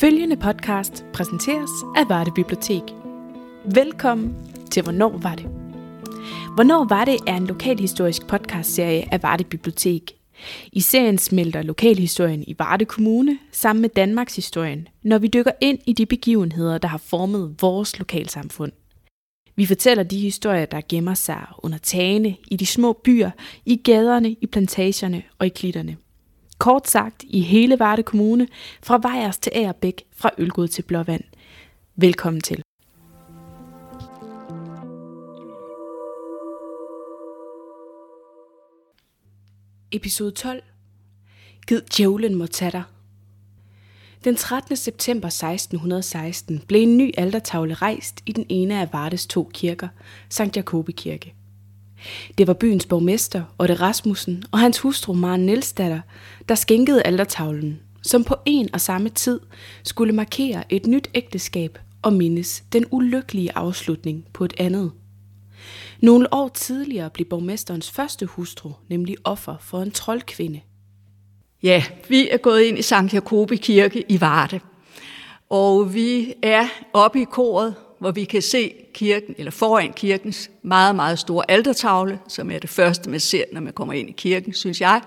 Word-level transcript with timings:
Følgende 0.00 0.36
podcast 0.36 1.04
præsenteres 1.12 1.70
af 1.96 2.08
Varde 2.08 2.30
Bibliotek. 2.34 2.82
Velkommen 3.74 4.34
til 4.70 4.82
Hvornår 4.82 5.18
var 5.18 5.34
det? 5.34 5.44
Hvornår 6.54 6.84
var 6.88 7.04
det 7.04 7.16
er 7.26 7.36
en 7.36 7.46
lokalhistorisk 7.46 8.26
podcastserie 8.26 9.14
af 9.14 9.22
Varde 9.22 9.44
Bibliotek. 9.44 10.12
I 10.72 10.80
serien 10.80 11.18
smelter 11.18 11.62
lokalhistorien 11.62 12.44
i 12.46 12.54
Varde 12.58 12.84
Kommune 12.84 13.38
sammen 13.52 13.80
med 13.82 13.88
Danmarks 13.88 14.36
historien, 14.36 14.88
når 15.02 15.18
vi 15.18 15.26
dykker 15.26 15.52
ind 15.60 15.78
i 15.86 15.92
de 15.92 16.06
begivenheder, 16.06 16.78
der 16.78 16.88
har 16.88 16.98
formet 16.98 17.56
vores 17.60 17.98
lokalsamfund. 17.98 18.72
Vi 19.56 19.66
fortæller 19.66 20.02
de 20.02 20.18
historier, 20.18 20.66
der 20.66 20.80
gemmer 20.88 21.14
sig 21.14 21.46
under 21.58 21.78
tagene, 21.78 22.36
i 22.50 22.56
de 22.56 22.66
små 22.66 22.92
byer, 22.92 23.30
i 23.66 23.76
gaderne, 23.76 24.36
i 24.40 24.46
plantagerne 24.46 25.22
og 25.38 25.46
i 25.46 25.50
klitterne– 25.50 25.96
Kort 26.58 26.88
sagt 26.88 27.24
i 27.26 27.40
hele 27.40 27.78
Varde 27.78 28.02
Kommune, 28.02 28.48
fra 28.82 28.98
Vejers 29.02 29.38
til 29.38 29.52
Agerbæk, 29.54 30.04
fra 30.16 30.30
Ølgod 30.38 30.68
til 30.68 30.82
Blåvand. 30.82 31.24
Velkommen 31.96 32.40
til. 32.40 32.62
Episode 39.92 40.30
12. 40.30 40.62
Gid 41.66 41.80
djævlen 41.96 42.34
må 42.34 42.46
tage 42.46 42.72
dig. 42.72 42.82
Den 44.24 44.36
13. 44.36 44.76
september 44.76 45.28
1616 45.28 46.58
blev 46.68 46.82
en 46.82 46.96
ny 46.96 47.10
altertavle 47.18 47.74
rejst 47.74 48.22
i 48.26 48.32
den 48.32 48.46
ene 48.48 48.80
af 48.80 48.92
Vardes 48.92 49.26
to 49.26 49.50
kirker, 49.54 49.88
Sankt 50.28 50.56
Jakobi 50.56 50.92
Kirke. 50.92 51.34
Det 52.38 52.46
var 52.46 52.54
byens 52.54 52.86
borgmester, 52.86 53.42
Otte 53.58 53.74
Rasmussen, 53.74 54.44
og 54.52 54.58
hans 54.58 54.78
hustru 54.78 55.12
Maren 55.12 55.46
Nielsdatter, 55.46 56.00
der 56.48 56.54
skænkede 56.54 57.02
altertavlen, 57.02 57.80
som 58.02 58.24
på 58.24 58.36
en 58.44 58.68
og 58.72 58.80
samme 58.80 59.08
tid 59.08 59.40
skulle 59.84 60.12
markere 60.12 60.72
et 60.72 60.86
nyt 60.86 61.08
ægteskab 61.14 61.78
og 62.02 62.12
mindes 62.12 62.64
den 62.72 62.84
ulykkelige 62.90 63.56
afslutning 63.56 64.24
på 64.32 64.44
et 64.44 64.54
andet. 64.58 64.92
Nogle 66.00 66.34
år 66.34 66.48
tidligere 66.48 67.10
blev 67.10 67.26
borgmesterens 67.26 67.90
første 67.90 68.26
hustru 68.26 68.72
nemlig 68.88 69.16
offer 69.24 69.56
for 69.60 69.82
en 69.82 69.90
troldkvinde. 69.90 70.60
Ja, 71.62 71.84
vi 72.08 72.28
er 72.28 72.36
gået 72.36 72.62
ind 72.62 72.78
i 72.78 72.82
Sankt 72.82 73.14
Jakobi 73.14 73.56
Kirke 73.56 74.04
i 74.08 74.20
Varde, 74.20 74.60
og 75.50 75.94
vi 75.94 76.34
er 76.42 76.66
oppe 76.92 77.20
i 77.20 77.24
koret 77.24 77.74
hvor 77.98 78.10
vi 78.10 78.24
kan 78.24 78.42
se 78.42 78.74
kirken, 78.94 79.34
eller 79.38 79.50
foran 79.50 79.92
kirkens 79.92 80.50
meget, 80.62 80.96
meget 80.96 81.18
store 81.18 81.50
altertavle, 81.50 82.18
som 82.28 82.50
er 82.50 82.58
det 82.58 82.70
første, 82.70 83.10
man 83.10 83.20
ser, 83.20 83.44
når 83.52 83.60
man 83.60 83.72
kommer 83.72 83.94
ind 83.94 84.08
i 84.08 84.12
kirken, 84.12 84.54
synes 84.54 84.80
jeg, 84.80 85.00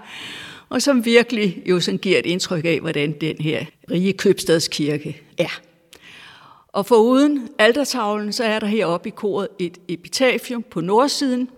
og 0.69 0.81
som 0.81 1.05
virkelig 1.05 1.63
jo 1.65 1.79
sådan 1.79 1.97
giver 1.97 2.19
et 2.19 2.25
indtryk 2.25 2.65
af, 2.65 2.79
hvordan 2.79 3.11
den 3.21 3.35
her 3.39 3.65
rige 3.91 4.13
købstadskirke 4.13 5.21
er. 5.37 5.61
Og 6.67 6.85
foruden 6.85 7.49
altertavlen, 7.57 8.33
så 8.33 8.43
er 8.43 8.59
der 8.59 8.67
heroppe 8.67 9.09
i 9.09 9.11
koret 9.15 9.47
et 9.59 9.77
epitafium 9.87 10.63
på 10.63 10.81
nordsiden, 10.81 11.49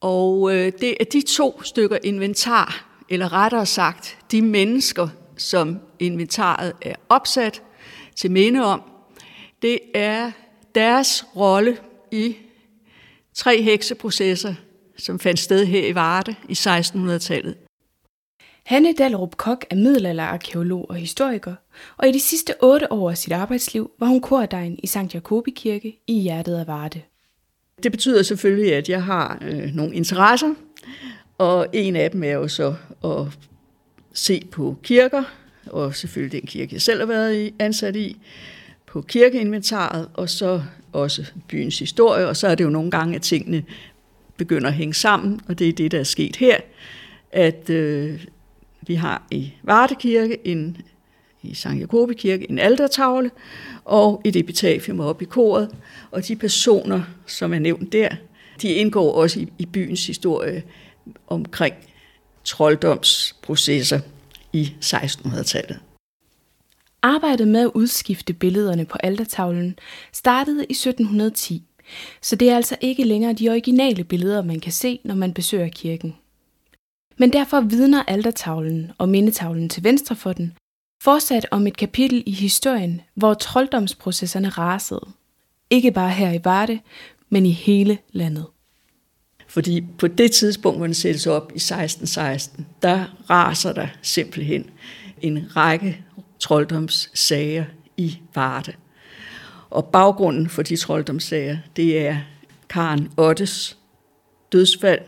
og 0.00 0.54
øh, 0.54 0.72
det 0.80 0.96
er 1.00 1.04
de 1.04 1.22
to 1.22 1.62
stykker 1.62 1.98
inventar, 2.04 2.84
eller 3.08 3.32
rettere 3.32 3.66
sagt, 3.66 4.18
de 4.32 4.42
mennesker, 4.42 5.08
som 5.36 5.78
inventaret 5.98 6.72
er 6.82 6.94
opsat 7.08 7.62
til 8.16 8.30
minde 8.30 8.64
om, 8.64 8.82
det 9.62 9.78
er 9.94 10.30
deres 10.74 11.24
rolle 11.36 11.76
i 12.12 12.36
tre 13.34 13.62
hekseprocesser, 13.62 14.54
som 14.98 15.18
fandt 15.18 15.40
sted 15.40 15.66
her 15.66 15.86
i 15.86 15.94
Varde 15.94 16.34
i 16.48 16.52
1600-tallet. 16.52 17.56
Hanne 18.66 18.92
Dallerup 18.92 19.36
Kok 19.36 19.64
er 19.70 19.76
middelalderarkeolog 19.76 20.90
og 20.90 20.96
historiker, 20.96 21.54
og 21.96 22.08
i 22.08 22.12
de 22.12 22.20
sidste 22.20 22.54
otte 22.62 22.92
år 22.92 23.10
af 23.10 23.18
sit 23.18 23.32
arbejdsliv 23.32 23.90
var 23.98 24.06
hun 24.06 24.20
kordegn 24.20 24.78
i 24.82 24.86
Sankt 24.86 25.14
Jakobi 25.14 25.50
Kirke 25.50 25.98
i 26.06 26.20
hjertet 26.20 26.56
af 26.56 26.66
Varde. 26.66 27.00
Det 27.82 27.92
betyder 27.92 28.22
selvfølgelig, 28.22 28.74
at 28.74 28.88
jeg 28.88 29.04
har 29.04 29.38
øh, 29.42 29.74
nogle 29.74 29.94
interesser, 29.94 30.54
og 31.38 31.66
en 31.72 31.96
af 31.96 32.10
dem 32.10 32.24
er 32.24 32.32
jo 32.32 32.48
så 32.48 32.74
at 33.04 33.38
se 34.12 34.46
på 34.50 34.76
kirker, 34.82 35.22
og 35.66 35.94
selvfølgelig 35.94 36.40
den 36.40 36.48
kirke, 36.48 36.74
jeg 36.74 36.82
selv 36.82 37.00
har 37.00 37.06
været 37.06 37.54
ansat 37.58 37.96
i, 37.96 38.16
på 38.86 39.02
kirkeinventaret, 39.02 40.08
og 40.14 40.30
så 40.30 40.62
også 40.92 41.24
byens 41.48 41.78
historie, 41.78 42.28
og 42.28 42.36
så 42.36 42.48
er 42.48 42.54
det 42.54 42.64
jo 42.64 42.70
nogle 42.70 42.90
gange, 42.90 43.14
at 43.14 43.22
tingene 43.22 43.64
begynder 44.36 44.68
at 44.68 44.74
hænge 44.74 44.94
sammen, 44.94 45.40
og 45.48 45.58
det 45.58 45.68
er 45.68 45.72
det, 45.72 45.92
der 45.92 45.98
er 45.98 46.04
sket 46.04 46.36
her, 46.36 46.56
at 47.32 47.70
øh, 47.70 48.24
vi 48.86 48.94
har 48.94 49.26
i 49.30 49.52
Varde 49.62 49.94
Kirke 49.94 50.46
en 50.46 50.76
i 51.42 51.54
Sankt 51.54 51.80
Jakobi 51.80 52.14
Kirke 52.14 52.50
en 52.50 52.58
altertavle 52.58 53.30
og 53.84 54.20
et 54.24 54.36
epitafium 54.36 55.00
oppe 55.00 55.24
i 55.24 55.26
koret. 55.26 55.70
Og 56.10 56.28
de 56.28 56.36
personer, 56.36 57.02
som 57.26 57.54
er 57.54 57.58
nævnt 57.58 57.92
der, 57.92 58.08
de 58.62 58.68
indgår 58.68 59.12
også 59.12 59.40
i, 59.40 59.52
i 59.58 59.66
byens 59.66 60.06
historie 60.06 60.62
omkring 61.26 61.74
trolddomsprocesser 62.44 64.00
i 64.52 64.72
1600-tallet. 64.84 65.78
Arbejdet 67.02 67.48
med 67.48 67.60
at 67.60 67.70
udskifte 67.74 68.32
billederne 68.32 68.84
på 68.84 68.98
altertavlen 69.02 69.78
startede 70.12 70.66
i 70.68 70.72
1710, 70.72 71.62
så 72.22 72.36
det 72.36 72.50
er 72.50 72.56
altså 72.56 72.76
ikke 72.80 73.04
længere 73.04 73.32
de 73.32 73.48
originale 73.48 74.04
billeder, 74.04 74.42
man 74.42 74.60
kan 74.60 74.72
se, 74.72 75.00
når 75.04 75.14
man 75.14 75.34
besøger 75.34 75.68
kirken. 75.68 76.16
Men 77.18 77.32
derfor 77.32 77.60
vidner 77.60 78.02
altertavlen 78.02 78.92
og 78.98 79.08
mindetavlen 79.08 79.68
til 79.68 79.84
venstre 79.84 80.16
for 80.16 80.32
den 80.32 80.56
fortsat 81.02 81.46
om 81.50 81.66
et 81.66 81.76
kapitel 81.76 82.22
i 82.26 82.32
historien, 82.32 83.00
hvor 83.14 83.34
trolddomsprocesserne 83.34 84.48
rasede. 84.48 85.08
Ikke 85.70 85.90
bare 85.90 86.10
her 86.10 86.32
i 86.32 86.40
Varde, 86.44 86.80
men 87.28 87.46
i 87.46 87.50
hele 87.50 87.98
landet. 88.12 88.46
Fordi 89.48 89.84
på 89.98 90.06
det 90.06 90.32
tidspunkt, 90.32 90.78
hvor 90.78 90.86
den 90.86 90.94
sættes 90.94 91.26
op 91.26 91.52
i 91.54 91.56
1616, 91.56 92.66
der 92.82 93.04
raser 93.30 93.72
der 93.72 93.88
simpelthen 94.02 94.70
en 95.22 95.56
række 95.56 96.05
trolddomssager 96.46 97.64
i 97.96 98.18
Varde. 98.34 98.72
Og 99.70 99.84
baggrunden 99.84 100.48
for 100.48 100.62
de 100.62 100.76
trolddomssager, 100.76 101.58
det 101.76 101.98
er 101.98 102.18
Karen 102.68 103.08
Ottes 103.16 103.78
dødsfald, 104.52 105.00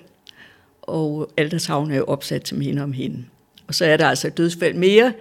og 0.83 1.31
altertavlen 1.37 1.93
er 1.93 1.97
jo 1.97 2.05
opsat 2.05 2.43
til 2.43 2.57
minde 2.57 2.83
om 2.83 2.93
hende. 2.93 3.25
Og 3.67 3.75
så 3.75 3.85
er 3.85 3.97
der 3.97 4.09
altså 4.09 4.27
et 4.27 4.37
dødsfald 4.37 4.75
mere, 4.75 5.13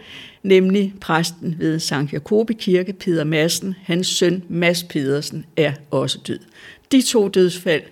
nemlig 0.43 0.93
præsten 1.01 1.55
ved 1.59 1.79
Sankt 1.79 2.13
Jakobi 2.13 2.53
Kirke, 2.53 2.93
Peter 2.93 3.23
Madsen, 3.23 3.75
hans 3.83 4.07
søn 4.07 4.43
Mads 4.49 4.83
Pedersen, 4.83 5.45
er 5.57 5.73
også 5.91 6.19
død. 6.27 6.39
De 6.91 7.01
to 7.01 7.27
dødsfald, 7.27 7.83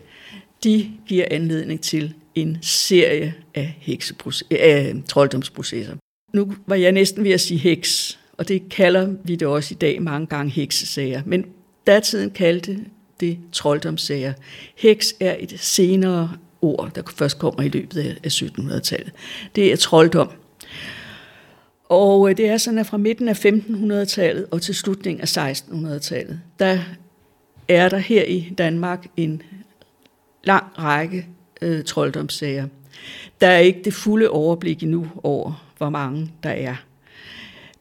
de 0.64 0.91
giver 1.08 1.25
anledning 1.31 1.81
til 1.81 2.14
en 2.35 2.58
serie 2.62 3.34
af, 3.56 4.00
af 4.52 4.96
trolddomsprocesser. 5.08 5.96
Nu 6.35 6.53
var 6.68 6.75
jeg 6.75 6.91
næsten 6.91 7.23
ved 7.23 7.31
at 7.31 7.41
sige 7.41 7.57
heks, 7.57 8.19
og 8.38 8.47
det 8.47 8.69
kalder 8.69 9.13
vi 9.23 9.35
det 9.35 9.47
også 9.47 9.73
i 9.73 9.78
dag 9.78 10.01
mange 10.01 10.28
gange 10.28 10.51
heksesager. 10.51 11.22
Men 11.25 11.46
datiden 11.88 12.31
kaldte 12.31 12.79
det 13.19 13.38
trolddomssager. 13.51 14.34
Heks 14.75 15.16
er 15.19 15.35
et 15.40 15.56
senere 15.59 16.31
ord, 16.62 16.91
der 16.96 17.01
først 17.16 17.40
kommer 17.40 17.62
i 17.62 17.68
løbet 17.68 18.18
af 18.23 18.28
1700-tallet. 18.28 19.12
Det 19.56 19.72
er 19.72 19.78
trolddom. 19.78 20.31
Og 21.90 22.29
øh, 22.29 22.38
det 22.38 22.50
er 22.50 22.57
sådan, 22.57 22.79
at 22.79 22.85
fra 22.85 22.97
midten 22.97 23.28
af 23.28 23.46
1500-tallet 23.46 24.46
og 24.52 24.62
til 24.62 24.75
slutningen 24.75 25.22
af 25.22 25.52
1600-tallet, 25.52 26.41
der 26.59 26.79
er 27.67 27.90
der 27.90 27.97
her 27.97 28.23
i 28.23 28.53
Danmark 28.57 29.07
en 29.17 29.41
lang 30.44 30.66
række 30.78 31.28
øh, 31.62 31.84
trolddomssager. 31.84 32.67
Der 33.42 33.48
er 33.48 33.58
ikke 33.58 33.82
det 33.84 33.94
fulde 33.94 34.30
overblik 34.30 34.84
endnu 34.84 35.08
over, 35.24 35.66
hvor 35.78 35.90
mange 35.90 36.32
der 36.44 36.50
er. 36.50 36.76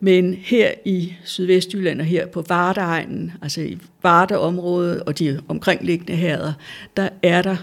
Men 0.01 0.35
her 0.35 0.71
i 0.85 1.15
Sydvestjylland 1.25 2.01
og 2.01 2.07
her 2.07 2.27
på 2.27 2.45
Vardeegnen, 2.49 3.33
altså 3.43 3.61
i 3.61 3.79
Vardeområdet 4.03 5.03
og 5.03 5.19
de 5.19 5.41
omkringliggende 5.49 6.17
herreder, 6.17 6.53
der 6.97 7.09
er 7.23 7.43
der 7.43 7.57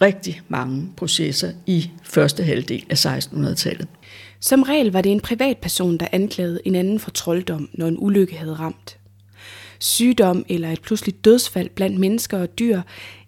rigtig 0.00 0.40
mange 0.48 0.88
processer 0.96 1.52
i 1.66 1.90
første 2.02 2.42
halvdel 2.42 2.84
af 2.90 3.06
1600-tallet. 3.06 3.88
Som 4.40 4.62
regel 4.62 4.92
var 4.92 5.00
det 5.00 5.12
en 5.12 5.20
privatperson, 5.20 5.98
der 5.98 6.06
anklagede 6.12 6.60
en 6.64 6.74
anden 6.74 7.00
for 7.00 7.10
trolddom, 7.10 7.68
når 7.72 7.86
en 7.86 7.96
ulykke 7.98 8.36
havde 8.36 8.54
ramt. 8.54 8.98
Sygdom 9.78 10.44
eller 10.48 10.70
et 10.70 10.82
pludseligt 10.82 11.24
dødsfald 11.24 11.70
blandt 11.70 11.98
mennesker 11.98 12.38
og 12.38 12.58
dyr, 12.58 12.80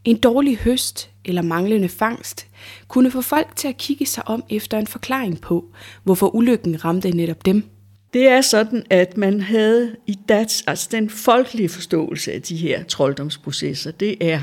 en 0.05 0.17
dårlig 0.17 0.57
høst 0.57 1.11
eller 1.25 1.43
manglende 1.43 1.89
fangst, 1.89 2.47
kunne 2.89 3.11
få 3.11 3.21
folk 3.21 3.57
til 3.57 3.69
at 3.69 3.77
kigge 3.77 4.07
sig 4.07 4.29
om 4.29 4.45
efter 4.51 4.79
en 4.79 4.87
forklaring 4.87 5.41
på, 5.41 5.65
hvorfor 6.03 6.35
ulykken 6.35 6.85
ramte 6.85 7.11
netop 7.11 7.45
dem. 7.45 7.65
Det 8.13 8.29
er 8.29 8.41
sådan, 8.41 8.87
at 8.91 9.17
man 9.17 9.41
havde 9.41 9.97
i 10.07 10.19
DATS, 10.29 10.65
altså 10.67 10.89
den 10.91 11.11
folkelige 11.11 11.69
forståelse 11.69 12.33
af 12.33 12.43
de 12.43 12.57
her 12.57 12.85
trolddomsprocesser, 12.85 13.91
det 13.91 14.17
er, 14.21 14.43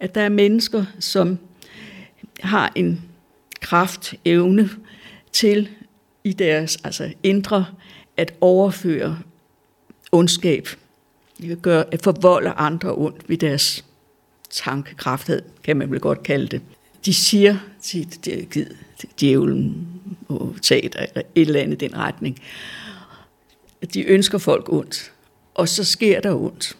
at 0.00 0.14
der 0.14 0.20
er 0.20 0.28
mennesker, 0.28 0.84
som 1.00 1.38
har 2.40 2.72
en 2.74 3.02
kraft, 3.60 4.14
evne 4.24 4.70
til 5.32 5.68
i 6.24 6.32
deres 6.32 6.78
altså 6.84 7.12
indre 7.22 7.66
at 8.16 8.34
overføre 8.40 9.18
ondskab, 10.12 10.68
gør, 11.62 11.82
at 11.92 12.02
forvolde 12.02 12.50
andre 12.50 12.94
ondt 12.94 13.28
ved 13.28 13.36
deres 13.36 13.84
tankekraft, 14.50 15.30
kan 15.62 15.76
man 15.76 15.90
vel 15.90 16.00
godt 16.00 16.22
kalde 16.22 16.46
det. 16.46 16.62
De 17.04 17.14
siger 17.14 17.56
til, 17.82 18.10
til, 18.10 18.76
djævlen 19.20 19.86
og 20.28 20.56
teater 20.62 21.06
et 21.16 21.26
eller 21.34 21.60
andet 21.60 21.82
i 21.82 21.86
den 21.86 21.96
retning, 21.96 22.38
at 23.82 23.94
de 23.94 24.02
ønsker 24.02 24.38
folk 24.38 24.72
ondt, 24.72 25.12
og 25.54 25.68
så 25.68 25.84
sker 25.84 26.20
der 26.20 26.34
ondt. 26.34 26.76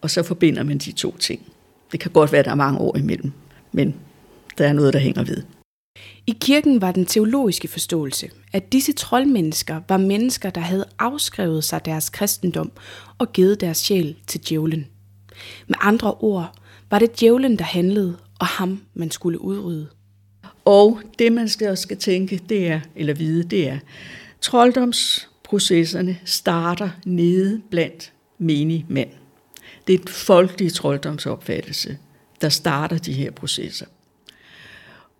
Og 0.00 0.10
så 0.10 0.22
forbinder 0.22 0.62
man 0.62 0.78
de 0.78 0.92
to 0.92 1.16
ting. 1.16 1.52
Det 1.92 2.00
kan 2.00 2.10
godt 2.10 2.32
være, 2.32 2.38
at 2.38 2.44
der 2.44 2.50
er 2.50 2.54
mange 2.54 2.78
år 2.78 2.96
imellem, 2.96 3.32
men 3.72 3.94
der 4.58 4.68
er 4.68 4.72
noget, 4.72 4.92
der 4.92 4.98
hænger 4.98 5.24
ved. 5.24 5.42
I 6.26 6.36
kirken 6.40 6.80
var 6.80 6.92
den 6.92 7.06
teologiske 7.06 7.68
forståelse, 7.68 8.30
at 8.52 8.72
disse 8.72 8.92
troldmennesker 8.92 9.80
var 9.88 9.96
mennesker, 9.96 10.50
der 10.50 10.60
havde 10.60 10.84
afskrevet 10.98 11.64
sig 11.64 11.84
deres 11.84 12.10
kristendom 12.10 12.72
og 13.18 13.32
givet 13.32 13.60
deres 13.60 13.78
sjæl 13.78 14.16
til 14.26 14.40
djævlen. 14.48 14.86
Med 15.66 15.76
andre 15.80 16.14
ord 16.14 16.58
var 16.90 16.98
det 16.98 17.20
djævlen, 17.20 17.58
der 17.58 17.64
handlede, 17.64 18.16
og 18.40 18.46
ham, 18.46 18.82
man 18.94 19.10
skulle 19.10 19.40
udrydde. 19.40 19.88
Og 20.64 21.00
det, 21.18 21.32
man 21.32 21.48
skal 21.48 21.68
også 21.68 21.82
skal 21.82 21.96
tænke, 21.96 22.40
det 22.48 22.68
er, 22.68 22.80
eller 22.96 23.14
vide, 23.14 23.42
det 23.44 23.68
er, 23.68 23.78
trolddomsprocesserne 24.40 26.18
starter 26.24 26.90
nede 27.06 27.62
blandt 27.70 28.12
menige 28.38 28.86
mænd. 28.88 29.10
Det 29.86 29.94
er 29.94 29.98
et 29.98 30.10
folkeligt 30.10 30.74
trolddomsopfattelse, 30.74 31.98
der 32.40 32.48
starter 32.48 32.98
de 32.98 33.12
her 33.12 33.30
processer. 33.30 33.86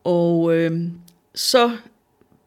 Og 0.05 0.55
øh, 0.57 0.83
så 1.35 1.77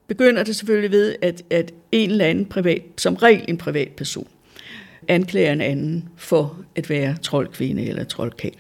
begynder 0.07 0.43
det 0.43 0.55
selvfølgelig 0.55 0.91
ved, 0.91 1.15
at, 1.21 1.43
at 1.49 1.71
en 1.91 2.09
eller 2.09 2.25
anden 2.25 2.45
privat, 2.45 2.81
som 2.97 3.15
regel 3.15 3.45
en 3.47 3.57
privat 3.57 3.91
person, 3.91 4.27
anklager 5.07 5.51
en 5.51 5.61
anden 5.61 6.09
for 6.17 6.57
at 6.75 6.89
være 6.89 7.17
troldkvinde 7.21 7.85
eller 7.85 8.03
troldkald. 8.03 8.53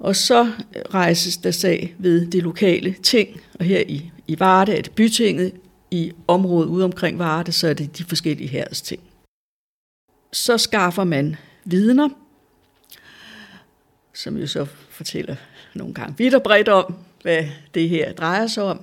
Og 0.00 0.16
så 0.16 0.52
rejses 0.94 1.36
der 1.36 1.50
sag 1.50 1.94
ved 1.98 2.26
det 2.26 2.42
lokale 2.42 2.94
ting, 3.02 3.40
og 3.58 3.64
her 3.64 3.82
i, 3.88 4.10
i 4.26 4.40
Varde 4.40 4.76
er 4.76 4.82
det 4.82 4.92
bytinget, 4.92 5.52
i 5.90 6.12
området 6.28 6.68
ude 6.68 6.84
omkring 6.84 7.18
Varde, 7.18 7.52
så 7.52 7.68
er 7.68 7.74
det 7.74 7.98
de 7.98 8.04
forskellige 8.04 8.48
herres 8.48 8.82
ting. 8.82 9.02
Så 10.32 10.58
skaffer 10.58 11.04
man 11.04 11.36
vidner, 11.64 12.08
som 14.14 14.36
jo 14.36 14.46
så 14.46 14.64
fortæller 14.90 15.36
nogle 15.74 15.94
gange 15.94 16.14
vidt 16.18 16.34
og 16.34 16.42
bredt 16.42 16.68
om, 16.68 16.94
hvad 17.22 17.44
det 17.74 17.88
her 17.88 18.12
drejer 18.12 18.46
sig 18.46 18.62
om. 18.62 18.82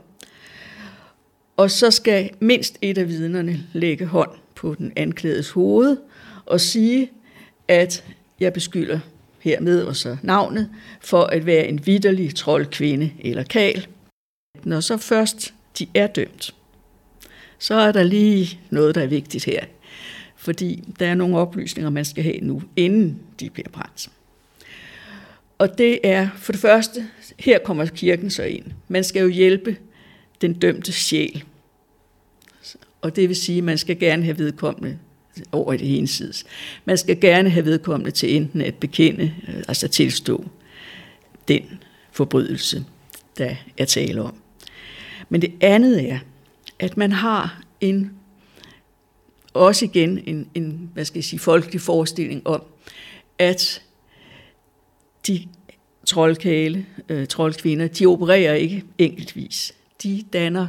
Og 1.58 1.72
så 1.72 1.92
skal 1.92 2.30
mindst 2.40 2.78
et 2.82 2.98
af 2.98 3.08
vidnerne 3.08 3.64
lægge 3.74 4.06
hånd 4.06 4.32
på 4.56 4.76
den 4.76 4.94
anklagedes 4.96 5.50
hoved 5.50 5.98
og 6.46 6.62
sige, 6.62 7.12
at 7.68 8.04
jeg 8.40 8.54
beskylder 8.54 9.00
hermed 9.40 9.84
og 9.84 9.96
så 9.96 10.18
navnet 10.24 10.70
for 11.02 11.24
at 11.24 11.46
være 11.46 11.68
en 11.68 11.86
vidderlig 11.86 12.36
troldkvinde 12.36 13.12
eller 13.20 13.44
kal. 13.44 13.88
Når 14.64 14.80
så 14.80 14.98
først 14.98 15.54
de 15.80 15.88
er 15.94 16.08
dømt, 16.08 16.56
så 17.60 17.74
er 17.74 17.92
der 17.92 18.04
lige 18.04 18.60
noget, 18.70 18.96
der 18.96 19.02
er 19.02 19.08
vigtigt 19.08 19.46
her. 19.46 19.66
Fordi 20.36 20.84
der 21.00 21.08
er 21.08 21.16
nogle 21.16 21.38
oplysninger, 21.38 21.90
man 21.90 22.06
skal 22.06 22.24
have 22.24 22.40
nu, 22.42 22.62
inden 22.76 23.20
de 23.40 23.50
bliver 23.50 23.70
brændt. 23.70 24.10
Og 25.58 25.78
det 25.78 26.00
er 26.04 26.30
for 26.36 26.52
det 26.52 26.62
første, 26.62 27.08
her 27.40 27.60
kommer 27.60 27.86
kirken 27.86 28.30
så 28.30 28.44
ind. 28.44 28.66
Man 28.88 29.04
skal 29.04 29.22
jo 29.22 29.28
hjælpe 29.28 29.78
den 30.42 30.54
dømte 30.54 30.92
sjæl. 30.92 31.44
Og 33.02 33.16
det 33.16 33.30
vil 33.30 33.36
sige, 33.36 33.58
at 33.58 33.64
man 33.64 33.78
skal 33.78 34.00
gerne 34.00 34.24
have 34.24 34.38
vedkommende 34.38 34.98
over 35.52 35.74
i 35.74 35.78
det 35.78 35.88
hensides. 35.88 36.46
Man 36.86 36.98
skal 36.98 37.20
gerne 37.20 37.50
have 37.50 37.66
vedkommende 37.66 38.12
til 38.12 38.36
enten 38.36 38.62
at 38.62 38.76
bekende, 38.76 39.34
øh, 39.48 39.64
altså 39.68 39.88
tilstå 39.88 40.46
den 41.48 41.64
forbrydelse, 42.12 42.86
der 43.38 43.56
er 43.78 43.86
tale 43.86 44.22
om. 44.22 44.36
Men 45.30 45.42
det 45.42 45.52
andet 45.62 46.12
er, 46.12 46.20
at 46.80 46.98
man 46.98 47.12
har 47.12 47.62
en, 47.82 48.12
også 49.54 49.86
igen 49.86 50.20
en, 50.26 50.50
en 50.54 50.90
hvad 50.94 51.06
skal 51.06 51.18
jeg 51.18 51.24
sige, 51.24 51.40
folkelig 51.40 51.82
forestilling 51.82 52.48
om, 52.48 52.64
at 53.40 53.82
de 55.28 55.48
troldkale, 56.06 56.86
øh, 57.10 57.28
troldkvinder, 57.28 57.88
de 57.88 58.06
opererer 58.06 58.54
ikke 58.54 58.84
enkeltvis. 58.98 59.74
De 60.04 60.24
danner 60.34 60.68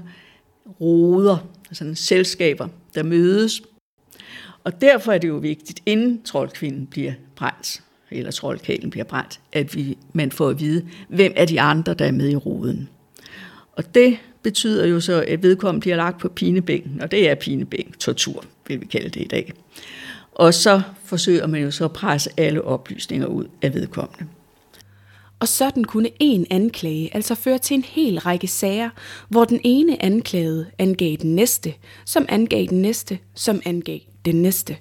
roder, 0.81 1.37
altså 1.69 1.79
sådan 1.79 1.97
selskaber, 1.97 2.69
der 2.95 3.03
mødes. 3.03 3.63
Og 4.65 4.81
derfor 4.81 5.13
er 5.13 5.19
det 5.19 5.29
jo 5.29 5.37
vigtigt, 5.37 5.83
inden 5.87 6.23
troldkvinden 6.23 6.87
bliver 6.87 7.13
brændt, 7.37 7.83
eller 8.11 8.31
troldkælen 8.31 8.91
bliver 8.91 9.05
brændt, 9.05 9.41
at 9.53 9.75
vi, 9.75 9.99
man 10.13 10.33
får 10.33 10.49
at 10.49 10.61
vide, 10.61 10.87
hvem 11.09 11.33
er 11.37 11.45
de 11.45 11.61
andre, 11.61 11.95
der 11.95 12.05
er 12.05 12.13
med 12.13 12.31
i 12.31 12.37
roden. 12.37 12.89
Og 13.73 13.95
det 13.95 14.19
betyder 14.43 14.87
jo 14.87 15.01
så, 15.01 15.25
at 15.29 15.43
vedkommende 15.43 15.81
bliver 15.81 15.97
lagt 15.97 16.19
på 16.19 16.29
pinebænken, 16.29 17.01
og 17.01 17.11
det 17.11 17.31
er 17.31 17.35
pinebænk, 17.35 17.99
tortur, 17.99 18.45
vil 18.69 18.81
vi 18.81 18.87
kalde 18.87 19.09
det 19.09 19.21
i 19.21 19.29
dag. 19.29 19.53
Og 20.33 20.55
så 20.55 20.83
forsøger 21.05 21.47
man 21.47 21.63
jo 21.63 21.71
så 21.71 21.85
at 21.85 21.93
presse 21.93 22.31
alle 22.37 22.63
oplysninger 22.63 23.27
ud 23.27 23.45
af 23.63 23.75
vedkommende. 23.75 24.27
Og 25.41 25.49
sådan 25.49 25.85
kunne 25.85 26.11
en 26.21 26.47
anklage 26.51 27.15
altså 27.15 27.35
føre 27.35 27.59
til 27.59 27.75
en 27.75 27.85
hel 27.85 28.19
række 28.19 28.47
sager, 28.47 28.91
hvor 29.29 29.45
den 29.45 29.61
ene 29.65 30.03
anklagede 30.03 30.67
angav 30.79 31.17
den 31.17 31.35
næste, 31.35 31.75
som 32.05 32.27
angav 32.29 32.67
den 32.67 32.83
næste, 32.83 33.19
som 33.35 33.63
angav 33.65 33.99
den 34.25 34.43
næste. 34.43 34.77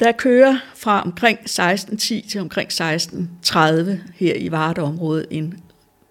Der 0.00 0.12
kører 0.12 0.58
fra 0.76 1.02
omkring 1.02 1.38
1610 1.38 2.26
til 2.28 2.40
omkring 2.40 2.66
1630 2.66 4.00
her 4.14 4.34
i 4.34 4.50
Vardeområdet 4.50 5.26
en 5.30 5.60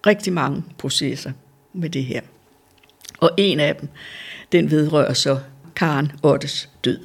rigtig 0.06 0.32
mange 0.32 0.64
processer 0.78 1.32
med 1.72 1.90
det 1.90 2.04
her. 2.04 2.20
Og 3.18 3.30
en 3.36 3.60
af 3.60 3.76
dem, 3.76 3.88
den 4.52 4.70
vedrører 4.70 5.12
så 5.12 5.38
Karen 5.76 6.12
Ottes 6.22 6.70
død. 6.84 6.98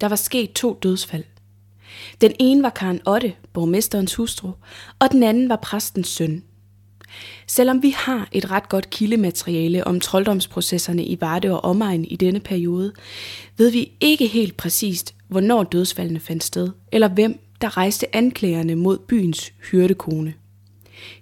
Der 0.00 0.08
var 0.08 0.16
sket 0.16 0.52
to 0.52 0.78
dødsfald. 0.82 1.24
Den 2.20 2.32
ene 2.38 2.62
var 2.62 2.70
Karen 2.70 3.00
Otte, 3.06 3.32
borgmesterens 3.52 4.14
hustru, 4.14 4.50
og 4.98 5.12
den 5.12 5.22
anden 5.22 5.48
var 5.48 5.56
præstens 5.56 6.08
søn. 6.08 6.42
Selvom 7.46 7.82
vi 7.82 7.90
har 7.90 8.28
et 8.32 8.50
ret 8.50 8.68
godt 8.68 8.90
kildemateriale 8.90 9.86
om 9.86 10.00
trolddomsprocesserne 10.00 11.04
i 11.04 11.20
Varde 11.20 11.50
og 11.50 11.64
omegn 11.64 12.04
i 12.04 12.16
denne 12.16 12.40
periode, 12.40 12.92
ved 13.56 13.70
vi 13.70 13.92
ikke 14.00 14.26
helt 14.26 14.56
præcist, 14.56 15.14
hvornår 15.28 15.62
dødsfaldene 15.62 16.20
fandt 16.20 16.44
sted, 16.44 16.68
eller 16.92 17.08
hvem 17.08 17.38
der 17.60 17.76
rejste 17.76 18.16
anklagerne 18.16 18.74
mod 18.74 18.98
byens 18.98 19.52
hyrdekone. 19.70 20.34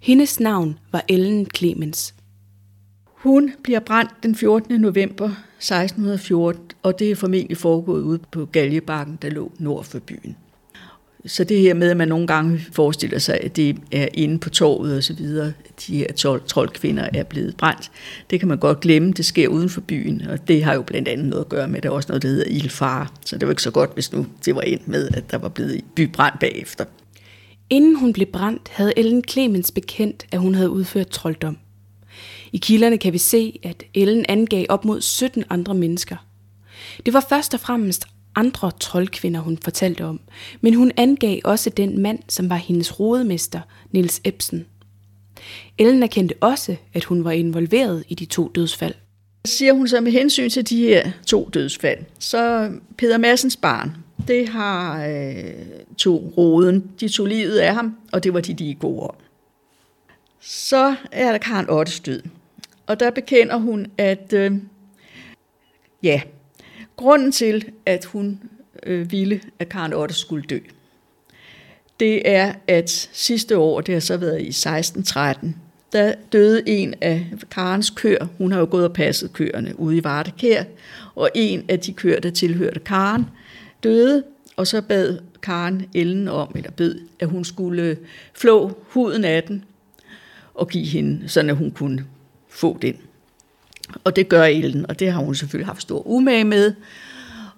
Hendes 0.01 0.41
navn 0.41 0.79
var 0.93 1.05
Ellen 1.09 1.47
Clemens. 1.57 2.15
Hun 3.05 3.53
bliver 3.63 3.81
brændt 3.81 4.13
den 4.23 4.35
14. 4.35 4.81
november 4.81 5.25
1614, 5.25 6.63
og 6.83 6.99
det 6.99 7.11
er 7.11 7.17
formentlig 7.17 7.57
foregået 7.57 8.03
ude 8.03 8.19
på 8.33 8.47
Galjebakken, 8.47 9.19
der 9.23 9.31
lå 9.31 9.53
nord 9.59 9.85
for 9.85 9.99
byen. 9.99 10.37
Så 11.27 11.45
det 11.45 11.61
her 11.61 11.75
med, 11.75 11.91
at 11.91 11.97
man 11.97 12.09
nogle 12.09 12.27
gange 12.27 12.61
forestiller 12.73 13.19
sig, 13.19 13.41
at 13.41 13.57
det 13.57 13.77
er 13.93 14.09
inde 14.15 14.39
på 14.39 14.51
torvet 14.51 14.97
og 14.97 15.03
så 15.03 15.15
videre, 15.15 15.53
de 15.87 15.97
her 15.97 16.39
troldkvinder 16.47 17.09
er 17.15 17.23
blevet 17.23 17.57
brændt, 17.57 17.91
det 18.31 18.39
kan 18.39 18.49
man 18.49 18.59
godt 18.59 18.81
glemme. 18.81 19.13
Det 19.13 19.25
sker 19.25 19.49
uden 19.49 19.69
for 19.69 19.81
byen, 19.81 20.23
og 20.29 20.49
det 20.49 20.65
har 20.65 20.75
jo 20.75 20.83
blandt 20.83 21.09
andet 21.09 21.27
noget 21.27 21.45
at 21.45 21.49
gøre 21.49 21.69
med, 21.69 21.77
at 21.77 21.83
der 21.83 21.89
er 21.89 21.93
også 21.93 22.09
noget, 22.09 22.23
der 22.23 22.29
hedder 22.29 22.45
ildfare. 22.45 23.07
Så 23.25 23.39
det 23.39 23.49
var 23.49 23.53
ikke 23.53 23.63
så 23.63 23.71
godt, 23.71 23.95
hvis 23.95 24.13
nu 24.13 24.27
det 24.45 24.55
var 24.55 24.63
ind 24.63 24.81
med, 24.87 25.09
at 25.15 25.31
der 25.31 25.39
var 25.39 25.49
blevet 25.49 25.81
bybrændt 25.95 26.41
bagefter. 26.41 26.85
Inden 27.71 27.97
hun 27.97 28.13
blev 28.13 28.27
brændt, 28.27 28.69
havde 28.69 28.93
Ellen 28.97 29.25
Clemens 29.29 29.71
bekendt, 29.71 30.27
at 30.31 30.41
hun 30.41 30.55
havde 30.55 30.71
udført 30.71 31.09
trolddom. 31.09 31.59
I 32.53 32.57
kilderne 32.57 32.99
kan 32.99 33.13
vi 33.13 33.19
se, 33.19 33.61
at 33.63 33.83
Ellen 33.95 34.25
angav 34.29 34.67
op 34.69 34.85
mod 34.85 35.01
17 35.01 35.45
andre 35.51 35.75
mennesker. 35.75 36.17
Det 37.07 37.15
var 37.15 37.27
først 37.29 37.55
og 37.55 37.61
fremmest 37.61 38.05
andre 38.35 38.71
troldkvinder, 38.81 39.41
hun 39.41 39.59
fortalte 39.59 40.05
om, 40.05 40.21
men 40.61 40.75
hun 40.75 40.93
angav 40.97 41.41
også 41.45 41.71
den 41.71 42.03
mand, 42.03 42.19
som 42.29 42.51
var 42.51 42.57
hendes 42.57 43.01
rodemester, 43.01 43.61
Nils 43.91 44.21
Ebsen. 44.25 44.67
Ellen 45.79 46.03
erkendte 46.03 46.35
også, 46.41 46.77
at 46.95 47.05
hun 47.05 47.25
var 47.25 47.31
involveret 47.31 48.05
i 48.09 48.15
de 48.15 48.25
to 48.25 48.49
dødsfald. 48.55 48.95
Siger 49.45 49.73
hun 49.73 49.89
så 49.89 50.01
med 50.01 50.13
hensyn 50.13 50.51
til 50.51 50.69
de 50.69 50.77
her 50.77 51.11
to 51.27 51.51
dødsfald, 51.55 51.99
så 52.19 52.71
Peter 52.99 53.19
Massens 53.19 53.57
barn, 53.57 53.97
det 54.29 54.49
har 54.49 55.07
øh, 55.07 55.45
to 55.99 56.33
roden, 56.37 56.91
de 57.01 57.09
tog 57.09 57.27
livet 57.27 57.59
af 57.59 57.75
ham, 57.75 57.97
og 58.13 58.25
det 58.25 58.35
var 58.35 58.41
de 58.41 58.53
lige 58.53 58.75
gode 58.75 59.01
om. 59.01 59.15
Så 60.41 60.95
er 61.13 61.33
der 61.33 61.39
Karen 61.39 61.71
Ottes 61.71 62.01
død, 62.01 62.23
og 62.87 63.01
der 63.01 63.11
bekender 63.11 63.57
hun, 63.57 63.87
at 63.99 64.33
øh, 64.33 64.53
ja, 66.03 66.21
Grunden 67.03 67.33
til, 67.33 67.73
at 67.87 68.05
hun 68.05 68.41
øh, 68.83 69.13
ville, 69.13 69.41
at 69.59 69.69
Karen 69.69 69.93
Otte 69.93 70.15
skulle 70.15 70.45
dø, 70.51 70.59
det 72.01 72.29
er, 72.29 72.55
at 72.67 72.91
sidste 73.13 73.59
år, 73.59 73.81
det 73.81 73.95
har 73.95 74.01
så 74.01 74.17
været 74.17 74.41
i 74.41 74.49
1613, 74.49 75.57
der 75.93 76.15
døde 76.33 76.63
en 76.67 76.95
af 77.01 77.27
Karens 77.51 77.91
køer. 77.91 78.27
Hun 78.39 78.53
har 78.53 78.59
jo 78.59 78.69
gået 78.71 78.85
og 78.85 78.93
passet 78.93 79.33
køerne 79.33 79.81
ude 79.81 79.97
i 79.97 80.05
Vardekær, 80.05 80.65
og 81.15 81.31
en 81.35 81.65
af 81.69 81.81
de 81.81 81.93
køer, 81.93 82.21
der 82.21 82.31
tilhørte 82.31 82.81
Karen, 82.81 83.27
døde, 83.83 84.25
og 84.57 84.67
så 84.67 84.83
bad 84.83 85.19
Karen 85.43 85.87
Ellen 85.95 86.29
om, 86.29 86.53
eller 86.55 86.71
bed, 86.71 87.01
at 87.21 87.29
hun 87.29 87.45
skulle 87.45 87.83
øh, 87.83 87.97
flå 88.35 88.73
huden 88.89 89.25
af 89.25 89.43
den 89.43 89.65
og 90.55 90.69
give 90.69 90.87
hende, 90.87 91.29
sådan 91.29 91.51
at 91.51 91.57
hun 91.57 91.71
kunne 91.71 92.05
få 92.49 92.79
den. 92.83 92.97
Og 94.05 94.17
det 94.17 94.29
gør 94.29 94.45
Ellen, 94.45 94.87
og 94.89 94.99
det 94.99 95.13
har 95.13 95.21
hun 95.21 95.35
selvfølgelig 95.35 95.67
haft 95.67 95.83
stor 95.83 96.07
umage 96.07 96.45
med. 96.45 96.75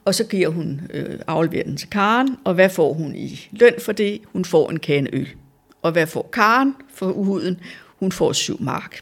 Og 0.05 0.15
så 0.15 0.25
giver 0.25 0.49
hun, 0.49 0.81
øh, 0.91 1.19
afleverer 1.27 1.65
den 1.65 1.77
til 1.77 1.91
Karen, 1.91 2.37
og 2.45 2.55
hvad 2.55 2.71
får 2.71 2.93
hun 2.93 3.15
i 3.15 3.49
løn 3.53 3.75
for 3.79 3.93
det? 3.93 4.21
Hun 4.33 4.45
får 4.45 4.71
en 4.71 4.79
kande 4.79 5.11
øl. 5.15 5.29
Og 5.83 5.93
hvad 5.93 6.07
får 6.07 6.29
Karen 6.33 6.75
for 6.95 7.13
huden? 7.13 7.61
Hun 8.01 8.13
får 8.13 8.33
syv 8.33 8.63
mark. 8.63 9.01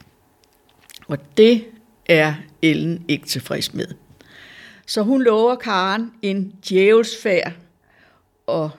Og 1.09 1.19
det 1.37 1.65
er 2.07 2.35
Ellen 2.63 3.05
ikke 3.09 3.27
tilfreds 3.27 3.75
med. 3.75 3.87
Så 4.87 5.03
hun 5.03 5.23
lover 5.23 5.55
Karen 5.55 6.11
en 6.23 6.53
djævelsfærd, 6.69 7.53
og 8.47 8.71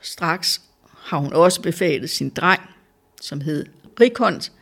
straks 0.00 0.62
har 0.98 1.18
hun 1.18 1.32
også 1.32 1.62
befalet 1.62 2.10
sin 2.10 2.30
dreng, 2.30 2.60
som 3.20 3.40
hed 3.40 3.66
Rikont, 4.00 4.52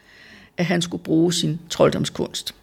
at 0.56 0.64
han 0.64 0.82
skulle 0.82 1.02
bruge 1.02 1.32
sin 1.32 1.60
trolddomskunst. 1.70 2.54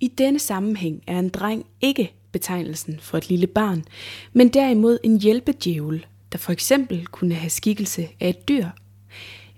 I 0.00 0.08
denne 0.08 0.38
sammenhæng 0.38 1.02
er 1.06 1.18
en 1.18 1.28
dreng 1.28 1.66
ikke 1.80 2.12
betegnelsen 2.32 2.98
for 3.00 3.18
et 3.18 3.28
lille 3.28 3.46
barn, 3.46 3.84
men 4.32 4.48
derimod 4.48 4.98
en 5.04 5.20
hjælpedjævel, 5.20 6.06
der 6.32 6.38
for 6.38 6.52
eksempel 6.52 7.06
kunne 7.06 7.34
have 7.34 7.50
skikkelse 7.50 8.08
af 8.20 8.28
et 8.28 8.48
dyr, 8.48 8.66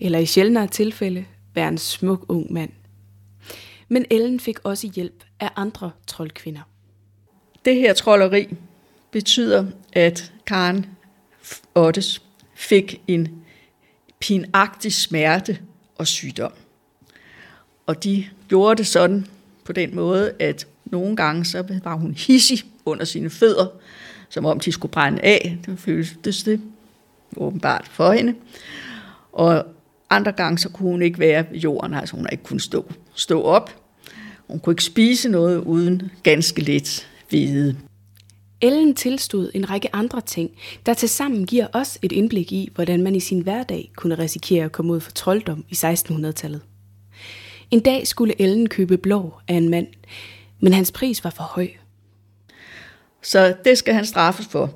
eller 0.01 0.19
i 0.19 0.27
sjældnere 0.27 0.67
tilfælde 0.67 1.25
være 1.55 1.69
en 1.69 1.79
smuk 1.79 2.25
ung 2.29 2.53
mand. 2.53 2.71
Men 3.89 4.05
Ellen 4.11 4.41
fik 4.41 4.59
også 4.65 4.91
hjælp 4.95 5.25
af 5.41 5.51
andre 5.57 5.91
troldkvinder. 6.07 6.61
Det 7.65 7.77
her 7.77 7.95
trolleri 7.95 8.49
betyder, 9.11 9.67
at 9.93 10.33
Karen 10.47 10.87
Ottes 11.75 12.23
fik 12.55 13.01
en 13.09 13.29
pinagtig 14.19 14.95
smerte 14.95 15.59
og 15.99 16.07
sygdom. 16.07 16.53
Og 17.87 18.05
de 18.05 18.25
gjorde 18.49 18.79
det 18.79 18.87
sådan 18.87 19.27
på 19.65 19.73
den 19.73 19.95
måde, 19.95 20.33
at 20.39 20.67
nogle 20.85 21.17
gange 21.17 21.45
så 21.45 21.65
var 21.85 21.95
hun 21.95 22.15
hissig 22.15 22.59
under 22.85 23.05
sine 23.05 23.31
fødder, 23.31 23.67
som 24.29 24.47
om 24.47 24.61
de 24.61 24.73
skulle 24.73 24.93
brænde 24.93 25.21
af. 25.21 25.59
Det 25.67 25.79
føltes 25.79 26.43
det 26.43 26.61
åbenbart 27.37 27.89
for 27.91 28.13
hende. 28.13 28.35
Og 29.33 29.65
andre 30.11 30.33
gange 30.33 30.59
så 30.59 30.69
kunne 30.69 30.91
hun 30.91 31.03
ikke 31.03 31.19
være 31.19 31.47
ved 31.51 31.59
jorden, 31.59 31.95
altså 31.95 32.17
hun 32.17 32.27
ikke 32.33 32.45
kunne 32.45 32.61
stå, 32.61 32.93
stå 33.15 33.43
op. 33.43 33.75
Hun 34.47 34.61
kunne 34.61 34.73
ikke 34.73 34.85
spise 34.85 35.29
noget 35.29 35.59
uden 35.59 36.11
ganske 36.23 36.63
lidt 36.63 37.09
hvide. 37.29 37.77
Ellen 38.61 38.95
tilstod 38.95 39.51
en 39.55 39.71
række 39.71 39.95
andre 39.95 40.21
ting, 40.21 40.51
der 40.87 40.95
tilsammen 40.95 41.47
giver 41.47 41.67
os 41.73 41.99
et 42.03 42.13
indblik 42.13 42.53
i, 42.53 42.69
hvordan 42.75 43.03
man 43.03 43.15
i 43.15 43.21
sin 43.21 43.41
hverdag 43.41 43.93
kunne 43.97 44.19
risikere 44.19 44.65
at 44.65 44.73
komme 44.73 44.93
ud 44.93 45.01
for 45.01 45.11
trolddom 45.11 45.65
i 45.69 45.75
1600-tallet. 45.75 46.61
En 47.73 47.81
dag 47.81 48.07
skulle 48.07 48.41
Ellen 48.41 48.69
købe 48.69 48.99
blå 48.99 49.35
af 49.49 49.55
en 49.55 49.69
mand, 49.69 49.87
men 50.61 50.73
hans 50.73 50.93
pris 50.93 51.25
var 51.25 51.31
for 51.31 51.43
høj. 51.43 51.69
Så 53.23 53.55
det 53.65 53.79
skal 53.79 53.95
han 53.95 54.07
straffes 54.07 54.47
for. 54.47 54.75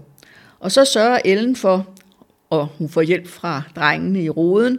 Og 0.58 0.72
så 0.72 0.84
sørger 0.84 1.18
Ellen 1.24 1.56
for, 1.56 1.86
og 2.50 2.66
hun 2.66 2.88
får 2.88 3.02
hjælp 3.02 3.28
fra 3.28 3.62
drengene 3.76 4.22
i 4.22 4.30
roden, 4.30 4.78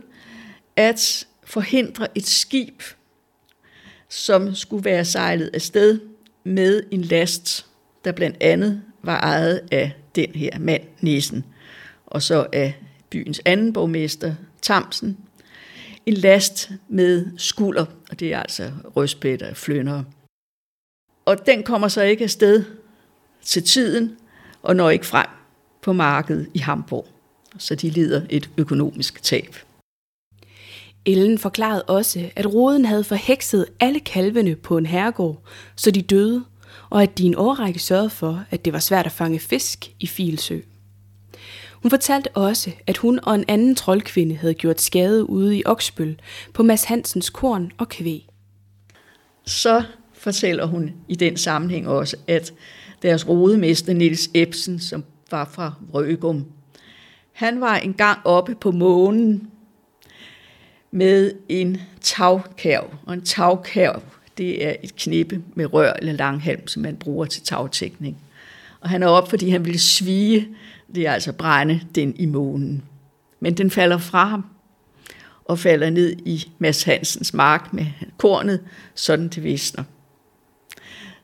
at 0.75 1.27
forhindre 1.43 2.07
et 2.15 2.27
skib, 2.27 2.81
som 4.09 4.55
skulle 4.55 4.85
være 4.85 5.05
sejlet 5.05 5.49
afsted 5.53 5.99
med 6.43 6.83
en 6.91 7.01
last, 7.01 7.65
der 8.05 8.11
blandt 8.11 8.37
andet 8.41 8.81
var 9.03 9.19
ejet 9.19 9.61
af 9.71 9.91
den 10.15 10.29
her 10.35 10.59
mand, 10.59 10.83
Nissen, 11.01 11.45
og 12.05 12.21
så 12.21 12.47
af 12.53 12.73
byens 13.09 13.41
anden 13.45 13.73
borgmester, 13.73 14.35
Tamsen, 14.61 15.17
en 16.07 16.13
last 16.13 16.71
med 16.89 17.37
skulder, 17.37 17.85
og 18.09 18.19
det 18.19 18.33
er 18.33 18.39
altså 18.39 18.71
rødspætter, 18.95 19.53
flønder. 19.53 20.03
Og 21.25 21.45
den 21.45 21.63
kommer 21.63 21.87
så 21.87 22.01
ikke 22.01 22.23
afsted 22.23 22.65
til 23.41 23.63
tiden, 23.63 24.17
og 24.63 24.75
når 24.75 24.89
ikke 24.89 25.05
frem 25.05 25.27
på 25.81 25.93
markedet 25.93 26.49
i 26.53 26.59
Hamburg. 26.59 27.07
Så 27.57 27.75
de 27.75 27.89
lider 27.89 28.21
et 28.29 28.49
økonomisk 28.57 29.23
tab. 29.23 29.55
Ellen 31.05 31.37
forklarede 31.37 31.83
også, 31.83 32.29
at 32.35 32.53
roden 32.53 32.85
havde 32.85 33.03
forhekset 33.03 33.65
alle 33.79 33.99
kalvene 33.99 34.55
på 34.55 34.77
en 34.77 34.85
herregård, 34.85 35.43
så 35.75 35.91
de 35.91 36.01
døde, 36.01 36.43
og 36.89 37.03
at 37.03 37.17
de 37.17 37.25
en 37.25 37.35
årrække 37.35 37.79
sørgede 37.79 38.09
for, 38.09 38.43
at 38.49 38.65
det 38.65 38.73
var 38.73 38.79
svært 38.79 39.05
at 39.05 39.11
fange 39.11 39.39
fisk 39.39 39.91
i 39.99 40.07
Filsø. 40.07 40.59
Hun 41.81 41.89
fortalte 41.89 42.27
også, 42.27 42.71
at 42.87 42.97
hun 42.97 43.19
og 43.23 43.35
en 43.35 43.45
anden 43.47 43.75
troldkvinde 43.75 44.35
havde 44.35 44.53
gjort 44.53 44.81
skade 44.81 45.29
ude 45.29 45.57
i 45.57 45.63
Oksbøl 45.65 46.19
på 46.53 46.63
Mads 46.63 46.83
Hansens 46.83 47.29
korn 47.29 47.71
og 47.77 47.89
kvæg. 47.89 48.27
Så 49.45 49.83
fortæller 50.13 50.65
hun 50.65 50.93
i 51.07 51.15
den 51.15 51.37
sammenhæng 51.37 51.87
også, 51.87 52.17
at 52.27 52.53
deres 53.01 53.27
rodemester 53.27 53.93
Nils 53.93 54.29
Ebsen, 54.33 54.79
som 54.79 55.03
var 55.31 55.49
fra 55.51 55.73
Røgum, 55.93 56.45
han 57.31 57.61
var 57.61 57.75
engang 57.75 58.19
oppe 58.25 58.55
på 58.55 58.71
månen 58.71 59.51
med 60.91 61.31
en 61.49 61.77
tagkærv. 62.01 62.93
Og 63.05 63.13
en 63.13 63.21
tagkærv, 63.21 64.01
det 64.37 64.65
er 64.67 64.75
et 64.83 64.95
knippe 64.95 65.41
med 65.55 65.73
rør 65.73 65.93
eller 65.93 66.13
langhalm, 66.13 66.67
som 66.67 66.81
man 66.81 66.95
bruger 66.95 67.25
til 67.25 67.41
tagtækning. 67.43 68.17
Og 68.79 68.89
han 68.89 69.03
er 69.03 69.07
op, 69.07 69.29
fordi 69.29 69.49
han 69.49 69.65
ville 69.65 69.79
svige, 69.79 70.47
det 70.95 71.07
er 71.07 71.11
altså 71.11 71.33
brænde 71.33 71.81
den 71.95 72.15
i 72.15 72.25
månen. 72.25 72.83
Men 73.39 73.53
den 73.53 73.71
falder 73.71 73.97
fra 73.97 74.25
ham 74.25 74.45
og 75.45 75.59
falder 75.59 75.89
ned 75.89 76.15
i 76.25 76.51
Mads 76.59 76.83
Hansens 76.83 77.33
mark 77.33 77.73
med 77.73 77.85
kornet, 78.17 78.63
sådan 78.95 79.27
det 79.27 79.43
visner. 79.43 79.83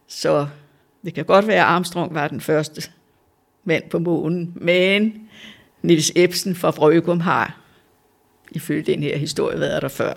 Så 0.07 0.47
det 1.05 1.13
kan 1.13 1.25
godt 1.25 1.47
være, 1.47 1.57
at 1.57 1.63
Armstrong 1.63 2.13
var 2.13 2.27
den 2.27 2.41
første 2.41 2.91
mand 3.63 3.83
på 3.89 3.99
månen, 3.99 4.53
men 4.55 5.13
Nils 5.81 6.11
Ebsen 6.15 6.55
fra 6.55 6.71
Frøgum 6.71 7.19
har 7.19 7.61
ifølge 8.51 8.81
den 8.81 9.03
her 9.03 9.17
historie 9.17 9.59
været 9.59 9.81
der 9.81 9.87
før. 9.87 10.13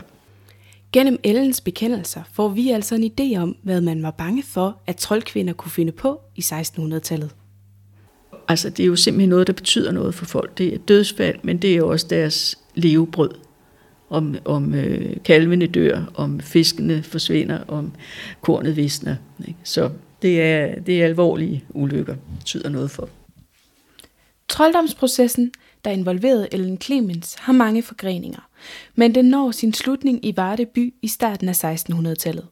Gennem 0.97 1.19
Ellens 1.25 1.61
bekendelser 1.61 2.23
får 2.33 2.49
vi 2.49 2.71
altså 2.71 2.95
en 2.95 3.13
idé 3.13 3.39
om, 3.39 3.57
hvad 3.63 3.81
man 3.81 4.03
var 4.03 4.11
bange 4.11 4.43
for, 4.43 4.81
at 4.87 4.97
troldkvinder 4.97 5.53
kunne 5.53 5.71
finde 5.71 5.93
på 5.93 6.21
i 6.37 6.41
1600-tallet. 6.41 7.31
Altså, 8.49 8.71
det 8.71 8.83
er 8.83 8.87
jo 8.87 8.97
simpelthen 8.97 9.29
noget, 9.29 9.47
der 9.47 9.53
betyder 9.53 9.93
noget 9.93 10.15
for 10.15 10.25
folk. 10.25 10.59
Det 10.59 10.75
er 10.75 10.79
dødsfald, 10.79 11.39
men 11.43 11.59
det 11.59 11.73
er 11.73 11.77
jo 11.77 11.89
også 11.89 12.07
deres 12.11 12.59
levebrød. 12.75 13.31
Om, 14.11 14.37
om 14.45 14.75
øh, 14.75 15.17
kalvene 15.25 15.67
dør, 15.67 16.13
om 16.15 16.41
fiskene 16.41 17.03
forsvinder, 17.03 17.59
om 17.69 17.93
kornet 18.41 18.77
visner. 18.77 19.17
Ikke? 19.49 19.59
Så 19.65 19.91
det 20.23 20.43
er, 20.43 20.81
det 20.81 21.03
er 21.03 21.05
alvorlige 21.05 21.65
ulykker, 21.71 22.17
betyder 22.39 22.69
noget 22.69 22.91
for. 22.91 23.09
Trolddomsprocessen, 24.49 25.53
der 25.85 25.91
involverede 25.91 26.49
Ellen 26.53 26.81
Clemens, 26.81 27.35
har 27.35 27.53
mange 27.53 27.83
forgreninger, 27.83 28.46
men 28.95 29.15
den 29.15 29.25
når 29.25 29.51
sin 29.51 29.73
slutning 29.73 30.25
i 30.25 30.37
Varde 30.37 30.67
by 30.67 30.95
i 31.03 31.09
starten 31.09 31.49
af 31.49 31.65
1600-tallet. 31.65 32.47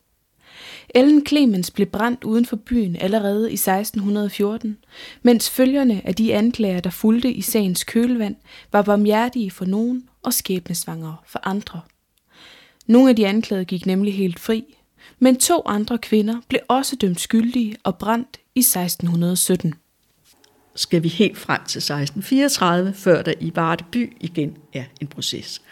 Ellen 0.95 1.27
Clemens 1.27 1.71
blev 1.71 1.87
brændt 1.87 2.25
uden 2.25 2.47
for 2.47 2.57
byen 2.57 2.97
allerede 2.97 3.51
i 3.51 3.55
1614, 3.55 4.79
mens 5.23 5.51
følgerne 5.51 6.07
af 6.07 6.15
de 6.15 6.35
anklager, 6.35 6.81
der 6.81 6.91
fulgte 6.91 7.33
i 7.33 7.41
sagens 7.41 7.85
kølvand, 7.85 8.37
var 8.73 8.83
barmhjertige 8.83 9.51
for 9.51 9.65
nogen 9.65 10.09
og 10.23 10.35
skæbnesvangere 10.35 11.17
for 11.27 11.41
andre. 11.43 11.81
Nogle 12.87 13.11
af 13.11 13.17
de 13.17 13.27
anklagede 13.27 13.65
gik 13.65 13.87
nemlig 13.87 14.15
helt 14.15 14.41
fri, 14.41 14.77
men 15.19 15.37
to 15.37 15.63
andre 15.67 15.99
kvinder 15.99 16.41
blev 16.49 16.61
også 16.69 16.97
dømt 16.97 17.21
skyldige 17.21 17.77
og 17.85 17.99
brændt 17.99 18.41
i 18.55 18.59
1617. 18.59 19.75
Skal 20.75 21.02
vi 21.02 21.09
helt 21.09 21.38
frem 21.38 21.61
til 21.66 21.78
1634, 21.78 22.93
før 22.95 23.23
der 23.23 23.33
i 23.40 23.52
Varde 23.54 23.85
by 23.90 24.16
igen 24.21 24.57
er 24.73 24.85
en 25.00 25.07
proces. 25.07 25.62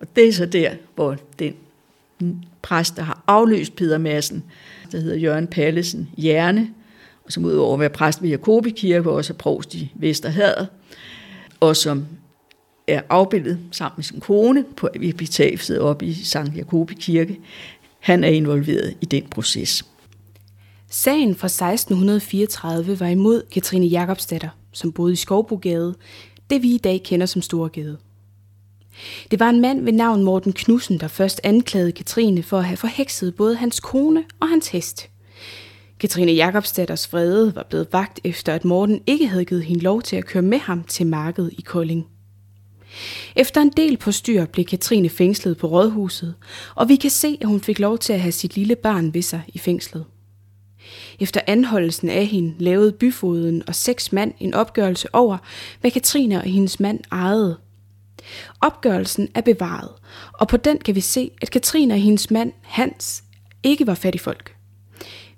Og 0.00 0.16
det 0.16 0.28
er 0.28 0.32
så 0.32 0.46
der, 0.46 0.74
hvor 0.94 1.16
den 1.38 1.54
præst, 2.62 2.96
der 2.96 3.02
har 3.02 3.22
afløst 3.26 3.76
Peter 3.76 3.98
Madsen, 3.98 4.44
der 4.92 5.00
hedder 5.00 5.16
Jørgen 5.16 5.46
Pallesen 5.46 6.08
Hjerne, 6.16 6.70
og 7.24 7.32
som 7.32 7.44
udover 7.44 7.74
at 7.74 7.80
være 7.80 7.90
præst 7.90 8.22
ved 8.22 8.28
Jakobi 8.28 8.70
Kirke, 8.70 9.10
også 9.10 9.32
er 9.32 9.36
provst 9.36 9.74
i 9.74 9.92
Vesterhavet, 9.94 10.68
og 11.60 11.76
som 11.76 12.06
er 12.86 13.00
afbildet 13.08 13.58
sammen 13.72 13.94
med 13.96 14.04
sin 14.04 14.20
kone 14.20 14.64
på 14.76 14.88
epitafiet 14.94 15.80
op 15.80 16.02
i 16.02 16.14
Sankt 16.14 16.56
Jakobi 16.56 16.94
Kirke. 16.94 17.38
Han 17.98 18.24
er 18.24 18.28
involveret 18.28 18.96
i 19.00 19.04
den 19.04 19.26
proces. 19.30 19.84
Sagen 20.90 21.34
fra 21.34 21.46
1634 21.46 23.00
var 23.00 23.06
imod 23.06 23.42
Katrine 23.52 23.86
Jakobsdatter, 23.86 24.48
som 24.72 24.92
boede 24.92 25.12
i 25.12 25.16
Skovbogade, 25.16 25.94
det 26.50 26.62
vi 26.62 26.74
i 26.74 26.78
dag 26.78 27.02
kender 27.02 27.26
som 27.26 27.42
Storgade. 27.42 27.98
Det 29.30 29.40
var 29.40 29.48
en 29.48 29.60
mand 29.60 29.84
ved 29.84 29.92
navn 29.92 30.24
Morten 30.24 30.52
Knudsen, 30.52 31.00
der 31.00 31.08
først 31.08 31.40
anklagede 31.44 31.92
Katrine 31.92 32.42
for 32.42 32.58
at 32.58 32.64
have 32.64 32.76
forhekset 32.76 33.34
både 33.34 33.56
hans 33.56 33.80
kone 33.80 34.24
og 34.40 34.48
hans 34.48 34.68
hest. 34.68 35.08
Katrine 36.00 36.32
Jakobsdatters 36.32 37.12
vrede 37.12 37.54
var 37.54 37.66
blevet 37.68 37.88
vagt 37.92 38.20
efter, 38.24 38.54
at 38.54 38.64
Morten 38.64 39.00
ikke 39.06 39.26
havde 39.26 39.44
givet 39.44 39.64
hende 39.64 39.82
lov 39.82 40.02
til 40.02 40.16
at 40.16 40.26
køre 40.26 40.42
med 40.42 40.58
ham 40.58 40.84
til 40.84 41.06
markedet 41.06 41.52
i 41.58 41.60
Kolding. 41.60 42.06
Efter 43.36 43.60
en 43.60 43.72
del 43.76 43.96
på 43.96 44.12
styr 44.12 44.44
blev 44.44 44.64
Katrine 44.64 45.08
fængslet 45.08 45.56
på 45.56 45.66
rådhuset, 45.66 46.34
og 46.74 46.88
vi 46.88 46.96
kan 46.96 47.10
se, 47.10 47.38
at 47.40 47.46
hun 47.46 47.60
fik 47.60 47.78
lov 47.78 47.98
til 47.98 48.12
at 48.12 48.20
have 48.20 48.32
sit 48.32 48.56
lille 48.56 48.76
barn 48.76 49.14
ved 49.14 49.22
sig 49.22 49.42
i 49.48 49.58
fængslet. 49.58 50.04
Efter 51.20 51.40
anholdelsen 51.46 52.08
af 52.08 52.26
hende 52.26 52.54
lavede 52.58 52.92
byfoden 52.92 53.62
og 53.66 53.74
seks 53.74 54.12
mand 54.12 54.34
en 54.40 54.54
opgørelse 54.54 55.14
over, 55.14 55.38
hvad 55.80 55.90
Katrine 55.90 56.36
og 56.36 56.42
hendes 56.42 56.80
mand 56.80 57.00
ejede. 57.12 57.58
Opgørelsen 58.60 59.28
er 59.34 59.40
bevaret, 59.40 59.90
og 60.32 60.48
på 60.48 60.56
den 60.56 60.78
kan 60.78 60.94
vi 60.94 61.00
se, 61.00 61.30
at 61.42 61.50
Katrine 61.50 61.94
og 61.94 62.00
hendes 62.00 62.30
mand 62.30 62.52
Hans 62.62 63.24
ikke 63.62 63.86
var 63.86 63.94
fattigfolk. 63.94 64.54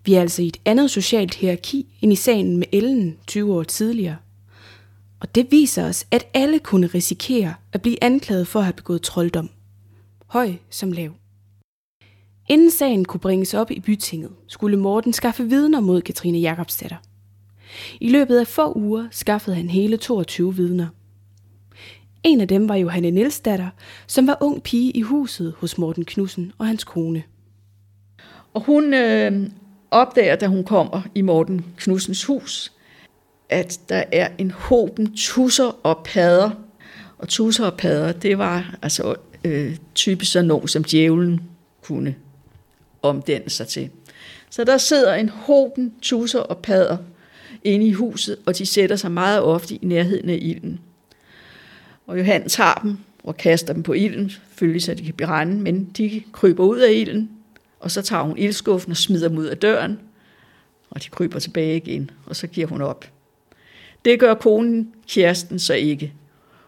Vi 0.05 0.15
er 0.15 0.21
altså 0.21 0.43
i 0.43 0.47
et 0.47 0.57
andet 0.65 0.91
socialt 0.91 1.35
hierarki 1.35 1.87
end 2.01 2.13
i 2.13 2.17
sagen 2.17 2.57
med 2.57 2.67
Ellen 2.73 3.17
20 3.27 3.55
år 3.55 3.63
tidligere. 3.63 4.17
Og 5.21 5.35
det 5.35 5.47
viser 5.51 5.89
os, 5.89 6.07
at 6.11 6.27
alle 6.35 6.59
kunne 6.59 6.87
risikere 6.87 7.55
at 7.73 7.83
blive 7.83 8.05
anklaget 8.05 8.47
for 8.47 8.59
at 8.59 8.65
have 8.65 8.73
begået 8.73 9.03
trolddom. 9.03 9.51
Høj 10.27 10.53
som 10.71 10.93
lav. 10.93 11.20
Inden 12.51 12.71
sagen 12.71 13.05
kunne 13.05 13.21
bringes 13.21 13.55
op 13.55 13.71
i 13.71 13.81
bytinget, 13.81 14.31
skulle 14.47 14.77
Morten 14.77 15.13
skaffe 15.13 15.45
vidner 15.49 15.81
mod 15.81 16.03
Katrine 16.03 16.39
Jakobsdatter. 16.39 16.97
I 18.01 18.11
løbet 18.11 18.39
af 18.39 18.47
få 18.47 18.73
uger 18.73 19.09
skaffede 19.11 19.57
han 19.57 19.71
hele 19.71 19.97
22 19.97 20.57
vidner. 20.57 20.87
En 22.23 22.41
af 22.41 22.49
dem 22.49 22.69
var 22.69 22.75
Johanne 22.75 23.11
Nielsdatter, 23.11 23.69
som 24.07 24.27
var 24.27 24.39
ung 24.41 24.63
pige 24.63 24.91
i 24.91 25.01
huset 25.01 25.55
hos 25.59 25.79
Morten 25.79 26.05
Knudsen 26.05 26.53
og 26.59 26.67
hans 26.67 26.85
kone. 26.85 27.23
Og 28.55 28.63
hun 28.63 28.95
øh, 28.95 29.51
opdager, 29.91 30.37
da 30.37 30.47
hun 30.47 30.65
kommer 30.65 31.03
i 31.15 31.23
Morten 31.23 31.65
Knudsens 31.77 32.25
hus, 32.25 32.73
at 33.49 33.81
der 33.89 34.05
er 34.13 34.29
en 34.39 34.51
hoben 34.51 35.15
tusser 35.17 35.87
og 35.87 36.01
padder. 36.05 36.51
Og 37.19 37.29
tusser 37.29 37.67
og 37.67 37.77
padder, 37.77 38.13
det 38.13 38.39
var 38.39 38.75
altså 38.83 39.15
øh, 39.45 39.77
typisk 39.95 40.33
sådan 40.33 40.49
nogen, 40.49 40.69
som 40.69 40.85
djævlen 40.85 41.41
kunne 41.83 42.15
omdanne 43.03 43.51
sig 43.51 43.69
til. 43.69 43.91
Så 44.51 44.65
der 44.65 44.79
sidder 44.79 45.15
en 45.15 45.29
hoben 45.29 45.95
tusser 46.03 46.39
og 46.39 46.59
padder 46.59 46.97
inde 47.65 47.87
i 47.87 47.93
huset, 47.93 48.37
og 48.47 48.59
de 48.59 48.67
sætter 48.67 48.97
sig 48.97 49.13
meget 49.13 49.41
ofte 49.43 49.75
i 49.75 49.79
nærheden 49.83 50.31
af 50.31 50.39
ilden. 50.43 50.81
Og 52.07 52.19
Johan 52.19 52.49
tager 52.49 52.75
dem 52.75 52.99
og 53.25 53.37
kaster 53.37 53.73
dem 53.73 53.83
på 53.83 53.93
ilden, 53.93 54.33
følge 54.51 54.81
så 54.81 54.95
de 54.95 55.05
kan 55.05 55.15
brænde, 55.15 55.61
men 55.61 55.85
de 55.85 56.23
kryber 56.33 56.65
ud 56.65 56.79
af 56.79 56.93
ilden, 56.93 57.31
og 57.81 57.91
så 57.91 58.03
tager 58.03 58.23
hun 58.23 58.39
ildskuffen 58.39 58.91
og 58.91 58.97
smider 58.97 59.29
dem 59.29 59.39
ud 59.39 59.47
af 59.47 59.59
døren, 59.59 59.99
og 60.91 61.05
de 61.05 61.09
kryber 61.09 61.39
tilbage 61.39 61.77
igen, 61.77 62.11
og 62.27 62.37
så 62.37 62.47
giver 62.47 62.67
hun 62.67 62.83
op. 62.83 63.11
Det 64.05 64.21
gør 64.21 64.35
konen 64.35 64.93
Kirsten 65.09 65.59
så 65.59 65.75
ikke. 65.75 66.13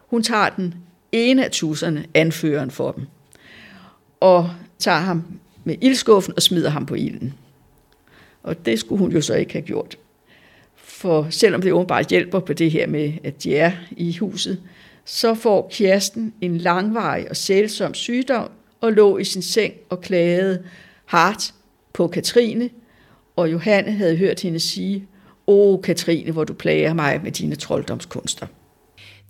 Hun 0.07 0.23
tager 0.23 0.49
den 0.49 0.75
ene 1.13 1.45
af 1.45 1.51
tusserne, 1.51 2.05
anføreren 2.15 2.71
for 2.71 2.93
dem, 2.93 3.07
og 4.21 4.51
tager 4.79 5.01
ham 5.01 5.25
med 5.65 5.77
ildskuffen 5.81 6.35
og 6.37 6.43
smider 6.43 6.71
ham 6.71 6.87
på 6.87 6.95
ilden. 6.95 7.35
Og 8.43 8.67
det 8.67 8.79
skulle 8.79 8.99
hun 8.99 9.13
jo 9.13 9.21
så 9.21 9.35
ikke 9.35 9.53
have 9.53 9.63
gjort. 9.63 9.99
For 10.75 11.27
selvom 11.31 11.63
det 11.63 11.73
åbenbart 11.73 12.07
hjælper 12.07 12.41
på 12.41 12.53
det 12.53 12.71
her 12.71 12.87
med, 12.87 13.13
at 13.25 13.43
de 13.43 13.57
er 13.57 13.73
i 13.91 14.17
huset, 14.17 14.61
så 15.05 15.35
får 15.35 15.69
Kirsten 15.73 16.35
en 16.41 16.59
langvarig 16.59 17.31
og 17.31 17.37
sælsom 17.37 17.95
sygdom 17.95 18.51
og 18.81 18.93
lå 18.93 19.19
i 19.19 19.25
sin 19.25 19.43
seng 19.43 19.75
og 19.91 20.01
klagede 20.01 20.63
hardt 21.05 21.55
på 21.93 22.07
Katrine, 22.07 22.71
og 23.37 23.53
Johanne 23.53 23.93
havde 23.93 24.17
hørt 24.17 24.41
hende 24.41 24.61
sige, 24.61 25.07
Åh, 25.47 25.83
Katrine, 25.83 26.33
hvor 26.33 26.45
du 26.45 26.53
plager 26.53 26.95
mig 26.95 27.21
med 27.23 27.33
dine 27.33 27.55
trolddomskunster. 27.55 28.47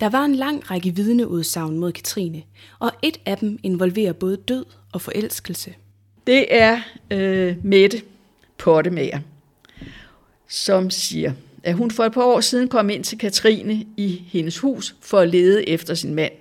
Der 0.01 0.09
var 0.09 0.25
en 0.25 0.35
lang 0.35 0.71
række 0.71 0.97
vidneudsagn 0.97 1.79
mod 1.79 1.92
Katrine, 1.92 2.42
og 2.79 2.90
et 3.03 3.21
af 3.27 3.38
dem 3.38 3.59
involverer 3.62 4.12
både 4.12 4.37
død 4.37 4.64
og 4.92 5.01
forelskelse. 5.01 5.75
Det 6.27 6.47
er 6.55 6.81
øh, 7.11 7.57
Mette 7.63 8.03
Pottemager, 8.59 9.19
som 10.49 10.91
siger, 10.91 11.33
at 11.63 11.75
hun 11.75 11.91
for 11.91 12.05
et 12.05 12.13
par 12.13 12.23
år 12.23 12.41
siden 12.41 12.69
kom 12.69 12.91
ind 12.91 13.05
til 13.05 13.19
Katrine 13.19 13.87
i 13.97 14.23
hendes 14.27 14.59
hus 14.59 14.95
for 15.01 15.19
at 15.19 15.29
lede 15.29 15.69
efter 15.69 15.95
sin 15.95 16.15
mand, 16.15 16.33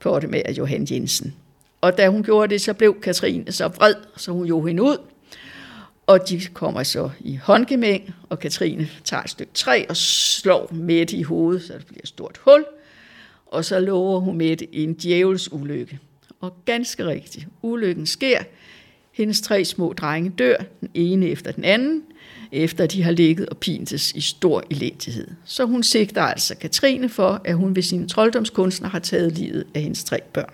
Pottemager 0.00 0.52
Johan 0.52 0.86
Jensen. 0.90 1.34
Og 1.80 1.98
da 1.98 2.08
hun 2.08 2.22
gjorde 2.22 2.50
det, 2.50 2.60
så 2.60 2.74
blev 2.74 3.00
Katrine 3.00 3.52
så 3.52 3.68
vred, 3.68 3.94
så 4.16 4.32
hun 4.32 4.46
jo 4.46 4.62
hende 4.64 4.82
ud. 4.82 4.96
Og 6.06 6.28
de 6.28 6.40
kommer 6.54 6.82
så 6.82 7.10
i 7.20 7.36
håndgemæng, 7.36 8.14
og 8.28 8.38
Katrine 8.38 8.88
tager 9.04 9.22
et 9.22 9.30
stykke 9.30 9.52
træ 9.54 9.84
og 9.88 9.96
slår 9.96 10.68
Mette 10.72 11.16
i 11.16 11.22
hovedet, 11.22 11.62
så 11.62 11.72
det 11.72 11.86
bliver 11.86 12.00
et 12.02 12.08
stort 12.08 12.40
hul. 12.44 12.64
Og 13.46 13.64
så 13.64 13.80
lover 13.80 14.20
hun 14.20 14.36
Mette 14.38 14.74
en 14.74 14.94
djævels 14.94 15.52
ulykke. 15.52 15.98
Og 16.40 16.56
ganske 16.64 17.06
rigtigt, 17.06 17.46
ulykken 17.62 18.06
sker. 18.06 18.42
Hendes 19.12 19.40
tre 19.40 19.64
små 19.64 19.92
drenge 19.92 20.30
dør, 20.30 20.56
den 20.80 20.88
ene 20.94 21.26
efter 21.26 21.52
den 21.52 21.64
anden, 21.64 22.02
efter 22.52 22.86
de 22.86 23.02
har 23.02 23.10
ligget 23.10 23.48
og 23.48 23.56
pintes 23.56 24.12
i 24.12 24.20
stor 24.20 24.64
elendighed. 24.70 25.28
Så 25.44 25.64
hun 25.64 25.82
sigter 25.82 26.22
altså 26.22 26.54
Katrine 26.56 27.08
for, 27.08 27.40
at 27.44 27.56
hun 27.56 27.76
ved 27.76 27.82
sine 27.82 28.08
trolddomskunstner 28.08 28.88
har 28.88 28.98
taget 28.98 29.32
livet 29.32 29.66
af 29.74 29.82
hendes 29.82 30.04
tre 30.04 30.20
børn. 30.32 30.52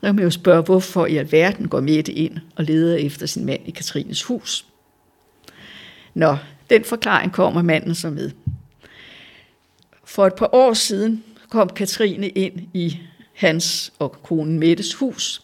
Der 0.00 0.08
kan 0.08 0.14
man 0.14 0.24
jo 0.24 0.30
spørge, 0.30 0.62
hvorfor 0.62 1.06
i 1.06 1.16
alverden 1.16 1.68
går 1.68 1.80
Mette 1.80 2.12
ind 2.12 2.38
og 2.56 2.64
leder 2.64 2.96
efter 2.96 3.26
sin 3.26 3.44
mand 3.44 3.60
i 3.66 3.70
Katrines 3.70 4.22
hus. 4.22 4.66
Nå, 6.14 6.36
den 6.70 6.84
forklaring 6.84 7.32
kommer 7.32 7.62
manden 7.62 7.94
så 7.94 8.10
med. 8.10 8.30
For 10.04 10.26
et 10.26 10.34
par 10.34 10.54
år 10.54 10.72
siden 10.72 11.24
kom 11.50 11.68
Katrine 11.68 12.28
ind 12.28 12.60
i 12.74 12.98
hans 13.34 13.92
og 13.98 14.22
konen 14.22 14.58
Mettes 14.58 14.94
hus, 14.94 15.41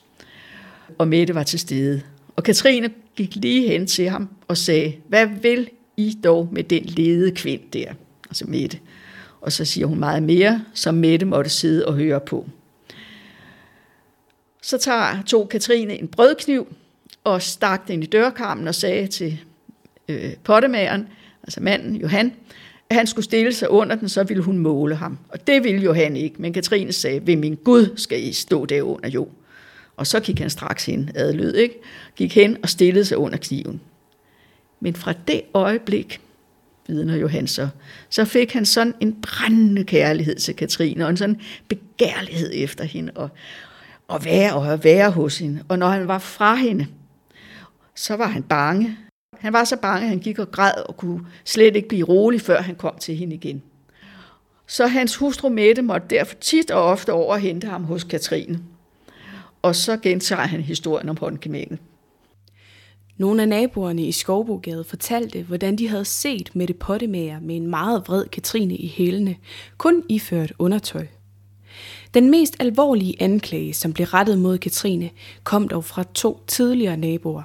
og 0.99 1.09
Mette 1.09 1.35
var 1.35 1.43
til 1.43 1.59
stede. 1.59 2.03
Og 2.37 2.45
Katrine 2.45 2.91
gik 3.17 3.37
lige 3.37 3.69
hen 3.69 3.87
til 3.87 4.09
ham 4.09 4.29
og 4.49 4.57
sagde, 4.57 4.95
hvad 5.09 5.27
vil 5.43 5.69
I 5.97 6.19
dog 6.25 6.49
med 6.53 6.65
den 6.65 6.85
lede 6.85 7.31
kvind 7.31 7.61
der? 7.73 7.93
Altså 8.29 8.45
Mette. 8.49 8.79
Og 9.41 9.53
så 9.53 9.65
siger 9.65 9.87
hun 9.87 9.99
meget 9.99 10.23
mere, 10.23 10.65
som 10.75 10.95
Mette 10.95 11.27
måtte 11.27 11.51
sidde 11.51 11.87
og 11.87 11.95
høre 11.95 12.21
på. 12.21 12.49
Så 14.63 14.79
tager, 14.79 15.23
tog 15.27 15.49
Katrine 15.49 15.99
en 15.99 16.09
brødkniv 16.09 16.67
og 17.25 17.43
stak 17.43 17.89
den 17.89 18.03
i 18.03 18.07
dørkarmen 18.07 18.69
og 18.69 18.75
sagde 18.75 19.07
til 19.07 19.41
øh, 20.09 20.35
pottemageren, 20.45 21.09
altså 21.43 21.61
manden 21.61 21.97
Johan, 21.97 22.33
at 22.91 22.97
han 22.97 23.07
skulle 23.07 23.25
stille 23.25 23.53
sig 23.53 23.71
under 23.71 23.97
den, 23.97 24.09
så 24.09 24.25
ville 24.25 24.43
hun 24.43 24.59
måle 24.59 24.95
ham. 24.95 25.19
Og 25.29 25.47
det 25.47 25.65
ville 25.65 25.81
Johan 25.81 26.17
ikke, 26.17 26.43
men 26.43 26.53
Katrine 26.53 26.93
sagde, 26.93 27.27
ved 27.27 27.37
min 27.37 27.55
Gud 27.65 27.97
skal 27.97 28.25
I 28.25 28.33
stå 28.33 28.67
derunder 28.67 29.09
jo. 29.09 29.29
Og 29.99 30.07
så 30.07 30.21
gik 30.21 30.39
han 30.39 30.51
straks 30.51 30.87
hen, 30.87 31.11
adlød, 31.15 31.55
ikke? 31.55 31.75
Gik 32.17 32.35
hen 32.35 32.57
og 32.63 32.69
stillede 32.69 33.05
sig 33.05 33.19
under 33.19 33.39
kniven. 33.39 33.81
Men 34.81 34.95
fra 34.95 35.13
det 35.29 35.43
øjeblik, 35.55 36.21
vidner 36.87 37.17
Johan 37.17 37.47
så, 37.47 37.69
så 38.11 38.25
fik 38.25 38.53
han 38.53 38.67
sådan 38.67 38.95
en 39.01 39.21
brændende 39.23 39.85
kærlighed 39.85 40.37
til 40.37 40.57
Katrine, 40.57 41.05
og 41.05 41.11
en 41.11 41.17
sådan 41.17 41.41
begærlighed 41.69 42.51
efter 42.55 42.85
hende, 42.85 43.13
og, 43.15 43.29
og 44.09 44.25
være 44.25 44.55
og 44.55 44.85
være 44.85 45.11
hos 45.11 45.39
hende. 45.39 45.65
Og 45.69 45.79
når 45.79 45.89
han 45.89 46.09
var 46.09 46.19
fra 46.19 46.55
hende, 46.55 46.87
så 47.95 48.17
var 48.17 48.27
han 48.27 48.43
bange. 48.43 48.99
Han 49.39 49.53
var 49.53 49.65
så 49.65 49.77
bange, 49.77 50.03
at 50.03 50.09
han 50.09 50.19
gik 50.19 50.39
og 50.39 50.51
græd 50.51 50.85
og 50.87 50.97
kunne 50.97 51.27
slet 51.45 51.77
ikke 51.77 51.89
blive 51.89 52.07
rolig, 52.07 52.41
før 52.41 52.63
han 52.63 52.75
kom 52.75 52.99
til 52.99 53.17
hende 53.17 53.35
igen. 53.35 53.63
Så 54.67 54.87
hans 54.87 55.17
hustru 55.17 55.49
Mette 55.49 55.83
måtte 55.83 56.07
derfor 56.11 56.35
tit 56.35 56.71
og 56.71 56.83
ofte 56.83 57.13
over 57.13 57.33
og 57.33 57.41
hente 57.41 57.67
ham 57.67 57.85
hos 57.85 58.05
Katrine. 58.05 58.61
Og 59.63 59.77
så 59.77 59.97
gentager 59.97 60.47
han 60.47 60.61
historien 60.61 61.09
om 61.09 61.17
håndgemænget. 61.17 61.79
Nogle 63.17 63.43
af 63.43 63.49
naboerne 63.49 64.03
i 64.03 64.13
Skovbogade 64.13 64.85
fortalte, 64.85 65.43
hvordan 65.43 65.77
de 65.77 65.89
havde 65.89 66.05
set 66.05 66.51
Mette 66.55 66.75
Pottemager 66.75 67.41
med 67.41 67.57
en 67.57 67.67
meget 67.67 68.03
vred 68.07 68.25
Katrine 68.25 68.77
i 68.77 68.87
hælene, 68.87 69.37
kun 69.77 70.03
iført 70.09 70.53
undertøj. 70.59 71.07
Den 72.15 72.31
mest 72.31 72.57
alvorlige 72.61 73.23
anklage, 73.23 73.75
som 73.75 73.93
blev 73.93 74.07
rettet 74.07 74.39
mod 74.39 74.59
Katrine, 74.59 75.11
kom 75.45 75.69
dog 75.69 75.85
fra 75.85 76.05
to 76.15 76.41
tidligere 76.47 76.97
naboer. 76.97 77.43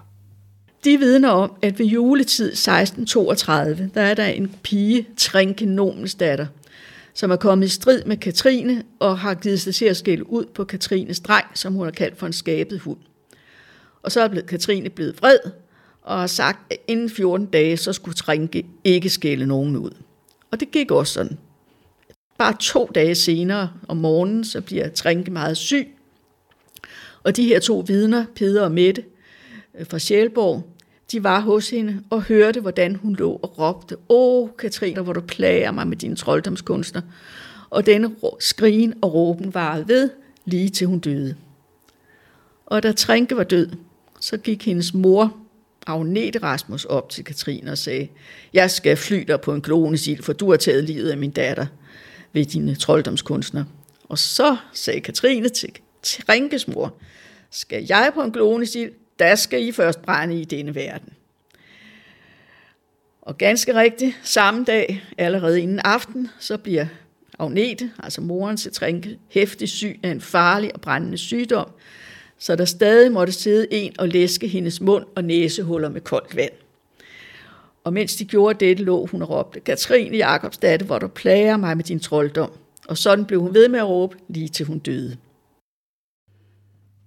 De 0.84 0.98
vidner 0.98 1.30
om, 1.30 1.54
at 1.62 1.80
ved 1.80 1.86
juletid 1.86 2.52
1632, 2.52 3.92
der 3.94 4.02
er 4.02 4.14
der 4.14 4.26
en 4.26 4.56
pige, 4.64 5.08
Trinke 5.18 5.66
Nomens 5.66 6.16
datter, 6.16 6.48
som 7.14 7.32
er 7.32 7.36
kommet 7.36 7.66
i 7.66 7.70
strid 7.70 8.04
med 8.06 8.18
Katrine 8.18 8.84
og 9.00 9.20
har 9.20 9.34
givet 9.34 9.62
sig 9.62 9.76
til 9.76 9.86
at 9.86 9.98
skælde 9.98 10.30
ud 10.30 10.46
på 10.46 10.64
Katrines 10.64 11.20
dreng, 11.20 11.46
som 11.54 11.74
hun 11.74 11.86
har 11.86 11.92
kaldt 11.92 12.18
for 12.18 12.28
en 12.28 12.34
skabet 12.34 12.80
hund. 12.80 12.98
Og 14.04 14.12
så 14.12 14.22
er 14.22 14.28
blevet 14.28 14.48
Katrine 14.48 14.90
blevet 14.90 15.18
vred 15.22 15.38
og 16.02 16.20
har 16.20 16.28
sagt, 16.28 16.74
at 16.74 16.78
inden 16.88 17.10
14 17.10 17.46
dage, 17.46 17.78
så 17.78 17.94
skulle 17.94 18.16
Trinke 18.16 18.66
ikke 18.84 19.10
skælde 19.10 19.46
nogen 19.46 19.78
ud. 19.78 19.92
Og 20.52 20.60
det 20.60 20.72
gik 20.72 20.92
også 20.92 21.14
sådan. 21.14 21.38
Bare 22.38 22.56
to 22.60 22.92
dage 22.96 23.16
senere 23.16 23.72
om 23.88 23.98
morgenen, 23.98 24.46
så 24.46 24.62
bliver 24.62 24.90
Trinke 24.90 25.32
meget 25.32 25.58
syg. 25.58 25.88
Og 27.24 27.36
de 27.36 27.46
her 27.46 27.60
to 27.60 27.84
vidner, 27.88 28.26
Peder 28.36 28.64
og 28.64 28.72
Mette 28.72 29.04
øh, 29.80 29.86
fra 29.90 30.00
Sjælborg, 30.00 30.73
de 31.14 31.24
var 31.24 31.40
hos 31.40 31.70
hende 31.70 32.04
og 32.10 32.24
hørte, 32.24 32.60
hvordan 32.60 32.96
hun 32.96 33.16
lå 33.16 33.40
og 33.44 33.60
råbte, 33.60 33.98
Åh, 34.10 34.50
Katrine, 34.58 35.02
hvor 35.02 35.14
du 35.14 35.22
plager 35.22 35.72
mig 35.72 35.88
med 35.88 35.98
dine 35.98 36.16
trolddomskunster. 36.16 37.02
Og 37.70 37.86
denne 37.86 38.12
skrigen 38.40 38.94
og 39.02 39.14
råben 39.14 39.54
varede 39.54 39.88
ved, 39.88 40.10
lige 40.46 40.70
til 40.70 40.88
hun 40.88 41.00
døde. 41.00 41.36
Og 42.66 42.84
da 42.84 42.92
Trænke 42.92 43.38
var 43.38 43.44
død, 43.44 43.70
så 44.20 44.38
gik 44.38 44.66
hendes 44.66 44.94
mor, 44.94 45.38
Agnete 45.88 46.40
Rasmus, 46.40 46.86
op 46.86 47.10
til 47.10 47.24
Katrine 47.24 47.72
og 47.72 47.78
sagde, 47.78 48.08
jeg 48.54 48.72
skal 48.72 48.98
fly 48.98 49.24
dig 49.28 49.42
på 49.42 49.54
en 49.54 49.62
klonesil, 49.62 50.24
for 50.24 50.34
du 50.34 50.50
har 50.50 50.58
taget 50.58 50.84
livet 50.84 51.10
af 51.10 51.18
min 51.18 51.32
datter 51.32 51.66
ved 52.34 52.46
dine 52.46 52.72
øh, 52.72 52.78
trolddomskunstner. 52.78 53.64
Og 54.04 54.18
så 54.18 54.58
sagde 54.74 55.02
Katrine 55.02 55.50
til 55.50 55.70
Trænkes 56.04 56.68
mor, 56.68 56.94
skal 57.52 57.86
jeg 57.90 58.12
på 58.14 58.22
en 58.22 58.32
klonesil, 58.32 58.92
der 59.20 59.36
skal 59.36 59.68
I 59.68 59.72
først 59.72 60.02
brænde 60.02 60.42
i 60.42 60.44
denne 60.44 60.76
verden. 60.76 61.14
Og 63.22 63.38
ganske 63.38 63.76
rigtigt, 63.76 64.20
samme 64.24 64.64
dag, 64.64 65.04
allerede 65.18 65.62
inden 65.62 65.80
aften, 65.80 66.30
så 66.40 66.58
bliver 66.58 66.86
Agnete, 67.40 67.92
altså 68.04 68.22
moren 68.22 68.58
til 68.58 68.74
Trænke, 68.74 69.20
hæftig 69.30 69.70
syg 69.70 70.00
af 70.04 70.10
en 70.10 70.22
farlig 70.22 70.76
og 70.76 70.82
brændende 70.82 71.18
sygdom, 71.18 71.70
så 72.38 72.56
der 72.56 72.66
stadig 72.66 73.12
måtte 73.12 73.34
sidde 73.34 73.68
en 73.72 74.00
og 74.00 74.08
læske 74.08 74.48
hendes 74.48 74.82
mund 74.82 75.06
og 75.16 75.24
næsehuller 75.24 75.90
med 75.90 76.02
koldt 76.02 76.36
vand. 76.36 76.52
Og 77.84 77.94
mens 77.94 78.16
de 78.16 78.26
gjorde 78.26 78.66
dette, 78.66 78.84
lå 78.84 79.06
hun 79.06 79.22
og 79.22 79.30
råbte, 79.30 79.60
Katrine 79.60 80.18
Jakobsdatte, 80.18 80.86
hvor 80.86 81.00
du 81.00 81.08
plager 81.08 81.58
mig 81.58 81.78
med 81.78 81.84
din 81.84 82.00
trolddom. 82.00 82.52
Og 82.88 82.98
sådan 82.98 83.26
blev 83.26 83.42
hun 83.42 83.54
ved 83.54 83.68
med 83.68 83.80
at 83.80 83.88
råbe, 83.88 84.18
lige 84.28 84.48
til 84.48 84.66
hun 84.66 84.80
døde. 84.80 85.18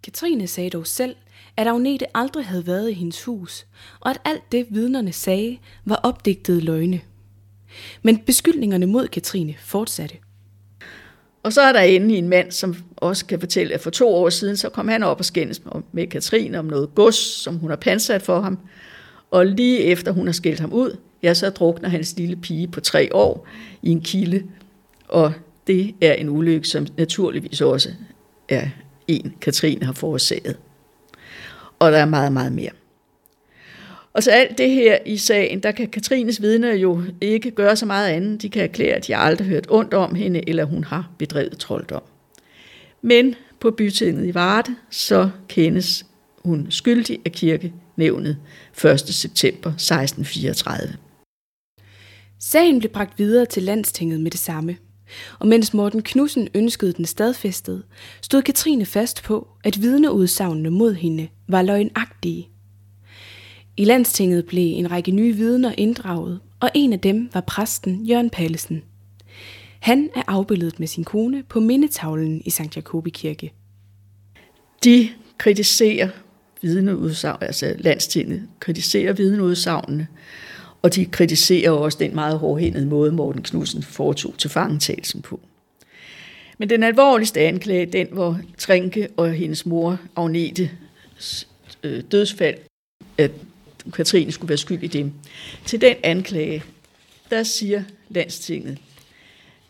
Katrine 0.03 0.47
sagde 0.47 0.71
dog 0.71 0.87
selv, 0.87 1.16
at 1.57 1.66
Agnete 1.66 2.16
aldrig 2.16 2.47
havde 2.47 2.66
været 2.66 2.90
i 2.90 2.95
hendes 2.95 3.25
hus, 3.25 3.66
og 4.01 4.11
at 4.11 4.21
alt 4.25 4.53
det 4.53 4.66
vidnerne 4.71 5.12
sagde 5.12 5.59
var 5.85 6.01
opdigtede 6.03 6.61
løgne. 6.61 7.01
Men 8.03 8.19
beskyldningerne 8.19 8.87
mod 8.87 9.09
Katrine 9.09 9.55
fortsatte. 9.59 10.16
Og 11.42 11.53
så 11.53 11.61
er 11.61 11.73
der 11.73 11.81
endelig 11.81 12.19
en 12.19 12.29
mand, 12.29 12.51
som 12.51 12.77
også 12.97 13.27
kan 13.27 13.40
fortælle, 13.40 13.75
at 13.75 13.81
for 13.81 13.90
to 13.90 14.14
år 14.14 14.29
siden, 14.29 14.57
så 14.57 14.69
kom 14.69 14.88
han 14.88 15.03
op 15.03 15.19
og 15.19 15.25
skændes 15.25 15.62
med 15.92 16.07
Katrine 16.07 16.59
om 16.59 16.64
noget 16.64 16.95
gods, 16.95 17.16
som 17.16 17.57
hun 17.57 17.71
har 17.71 17.77
pansat 17.77 18.23
for 18.23 18.40
ham. 18.40 18.59
Og 19.31 19.47
lige 19.47 19.81
efter 19.81 20.12
hun 20.12 20.27
har 20.27 20.33
skældt 20.33 20.61
ham 20.61 20.73
ud, 20.73 20.97
ja, 21.23 21.35
så 21.35 21.51
drukner 21.51 21.88
hans 21.88 22.16
lille 22.16 22.37
pige 22.37 22.69
på 22.69 22.81
tre 22.81 23.14
år 23.14 23.49
i 23.83 23.90
en 23.90 24.01
kilde. 24.01 24.42
Og 25.09 25.33
det 25.66 25.95
er 26.01 26.12
en 26.12 26.29
ulykke, 26.29 26.69
som 26.69 26.87
naturligvis 26.97 27.61
også 27.61 27.88
er 28.49 28.69
en, 29.09 29.35
Katrine 29.40 29.87
har 29.87 29.92
forårsaget. 29.92 30.57
Og 31.78 31.92
der 31.92 31.98
er 31.98 32.06
meget, 32.06 32.32
meget 32.32 32.52
mere. 32.52 32.70
Og 34.12 34.22
så 34.22 34.30
alt 34.30 34.58
det 34.58 34.70
her 34.70 34.98
i 35.06 35.16
sagen, 35.16 35.62
der 35.62 35.72
kan 35.72 35.88
Katrines 35.88 36.42
vidner 36.42 36.74
jo 36.74 37.02
ikke 37.20 37.50
gøre 37.50 37.76
så 37.76 37.86
meget 37.86 38.08
andet. 38.08 38.42
De 38.42 38.48
kan 38.48 38.62
erklære, 38.62 38.94
at 38.94 39.06
de 39.06 39.16
aldrig 39.16 39.46
har 39.46 39.54
hørt 39.54 39.66
ondt 39.70 39.94
om 39.94 40.14
hende, 40.14 40.48
eller 40.48 40.64
hun 40.64 40.84
har 40.84 41.10
bedrevet 41.18 41.58
trolddom. 41.58 42.02
Men 43.02 43.34
på 43.60 43.70
bytinget 43.70 44.26
i 44.26 44.34
Varde, 44.34 44.74
så 44.90 45.30
kendes 45.48 46.06
hun 46.44 46.66
skyldig 46.70 47.18
af 47.24 47.32
kirkenævnet 47.32 48.38
1. 48.84 49.00
september 49.00 49.70
1634. 49.70 50.96
Sagen 52.40 52.78
blev 52.78 52.90
bragt 52.90 53.18
videre 53.18 53.46
til 53.46 53.62
landstinget 53.62 54.20
med 54.20 54.30
det 54.30 54.40
samme. 54.40 54.76
Og 55.38 55.47
mens 55.47 55.75
Morten 55.75 56.03
Knudsen 56.03 56.49
ønskede 56.55 56.92
den 56.92 57.05
stadfæstet, 57.05 57.83
stod 58.23 58.42
Katrine 58.42 58.87
fast 58.87 59.23
på, 59.23 59.49
at 59.64 59.83
vidneudsagnene 59.83 60.71
mod 60.71 60.95
hende 60.95 61.29
var 61.49 61.62
løgnagtige. 61.62 62.49
I 63.77 63.85
landstinget 63.85 64.47
blev 64.47 64.79
en 64.79 64.90
række 64.90 65.11
nye 65.11 65.37
vidner 65.37 65.73
inddraget, 65.79 66.40
og 66.61 66.71
en 66.75 66.92
af 66.92 67.01
dem 67.01 67.31
var 67.35 67.40
præsten 67.40 68.07
Jørgen 68.07 68.31
Pallesen. 68.31 68.83
Han 69.81 70.11
er 70.16 70.23
afbildet 70.27 70.81
med 70.81 70.87
sin 70.87 71.05
kone 71.05 71.42
på 71.42 71.61
mindetavlen 71.61 72.42
i 72.45 72.51
St. 72.51 72.77
Jakobi 72.77 73.11
Kirke. 73.11 73.53
De 74.85 75.09
kritiserer 75.38 76.09
vidneudsagn, 76.62 77.42
altså 77.42 77.75
landstinget 77.79 78.49
kritiserer 78.61 79.12
vidneudsagnene, 79.12 80.07
og 80.87 80.94
de 80.94 81.05
kritiserer 81.05 81.70
også 81.70 81.99
den 81.99 82.14
meget 82.14 82.38
hårdhændede 82.38 82.87
måde, 82.87 83.12
Morten 83.12 83.42
Knudsen 83.42 83.83
foretog 83.83 84.35
til 84.38 84.51
fangetagelsen 84.51 85.22
på. 85.22 85.40
Men 86.59 86.70
den 86.70 86.83
alvorligste 86.83 87.40
anklage, 87.40 87.87
den 87.87 88.07
hvor 88.12 88.38
Trænke 88.59 89.09
og 89.16 89.33
hendes 89.33 89.66
mor 89.66 89.99
Agnete 90.16 90.70
øh, 91.83 92.03
dødsfald, 92.12 92.59
at 93.18 93.31
Katrine 93.92 94.33
skulle 94.33 94.49
være 94.49 94.59
skyld 94.59 94.83
i 94.83 94.87
det. 94.87 95.12
Til 95.64 95.81
den 95.81 95.96
anklage, 96.03 96.62
der 97.31 97.42
siger 97.42 97.83
landstinget, 98.09 98.79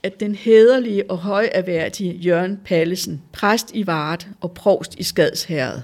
at 0.03 0.21
den 0.21 0.35
hederlige 0.35 1.11
og 1.11 1.19
højerværdige 1.19 2.13
Jørgen 2.13 2.61
Pallesen, 2.65 3.23
præst 3.33 3.71
i 3.75 3.87
Vart 3.87 4.27
og 4.41 4.53
provst 4.53 4.95
i 4.99 5.03
Skadsherred, 5.03 5.81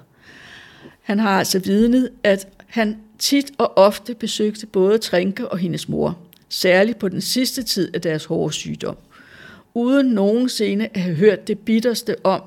han 1.03 1.18
har 1.18 1.38
altså 1.38 1.59
vidnet, 1.59 2.11
at 2.23 2.49
han 2.66 2.97
tit 3.22 3.52
og 3.58 3.78
ofte 3.78 4.14
besøgte 4.14 4.66
både 4.66 4.98
Trinke 4.98 5.48
og 5.48 5.58
hendes 5.58 5.88
mor, 5.88 6.18
særligt 6.48 6.98
på 6.98 7.08
den 7.08 7.20
sidste 7.20 7.62
tid 7.62 7.94
af 7.94 8.00
deres 8.00 8.24
hårde 8.24 8.52
sygdom, 8.52 8.96
uden 9.74 10.06
nogensinde 10.06 10.88
at 10.94 11.00
have 11.00 11.16
hørt 11.16 11.48
det 11.48 11.58
bitterste 11.58 12.16
om, 12.26 12.42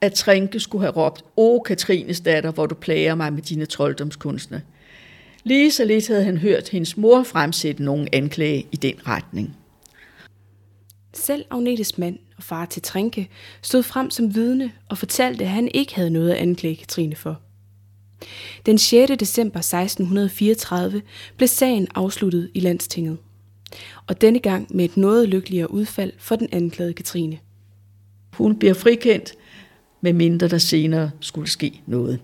at 0.00 0.12
Trinke 0.12 0.60
skulle 0.60 0.82
have 0.82 0.92
råbt, 0.96 1.24
Åh, 1.36 1.60
Katrines 1.66 2.20
datter, 2.20 2.52
hvor 2.52 2.66
du 2.66 2.74
plager 2.74 3.14
mig 3.14 3.32
med 3.32 3.42
dine 3.42 3.66
trolddomskunstner. 3.66 4.60
Lige 5.44 5.70
så 5.70 5.84
lidt 5.84 6.08
havde 6.08 6.24
han 6.24 6.38
hørt 6.38 6.68
hendes 6.68 6.96
mor 6.96 7.22
fremsætte 7.22 7.82
nogen 7.82 8.08
anklage 8.12 8.66
i 8.72 8.76
den 8.76 8.94
retning. 9.06 9.56
Selv 11.14 11.44
Agnetes 11.50 11.98
mand 11.98 12.18
og 12.36 12.42
far 12.42 12.66
til 12.66 12.82
Trinke 12.82 13.28
stod 13.62 13.82
frem 13.82 14.10
som 14.10 14.34
vidne 14.34 14.72
og 14.88 14.98
fortalte, 14.98 15.44
at 15.44 15.50
han 15.50 15.70
ikke 15.74 15.94
havde 15.94 16.10
noget 16.10 16.30
at 16.30 16.36
anklage 16.36 16.76
Katrine 16.76 17.16
for. 17.16 17.40
Den 18.66 18.78
6. 18.78 19.12
december 19.20 19.58
1634 19.58 21.02
blev 21.36 21.48
sagen 21.48 21.88
afsluttet 21.94 22.50
i 22.54 22.60
landstinget. 22.60 23.18
Og 24.06 24.20
denne 24.20 24.38
gang 24.38 24.66
med 24.70 24.84
et 24.84 24.96
noget 24.96 25.28
lykkeligere 25.28 25.70
udfald 25.70 26.12
for 26.18 26.36
den 26.36 26.48
anklagede 26.52 26.94
Katrine. 26.94 27.38
Hun 28.32 28.58
bliver 28.58 28.74
frikendt, 28.74 29.32
med 30.00 30.12
mindre 30.12 30.48
der 30.48 30.58
senere 30.58 31.10
skulle 31.20 31.50
ske 31.50 31.80
noget. 31.86 32.20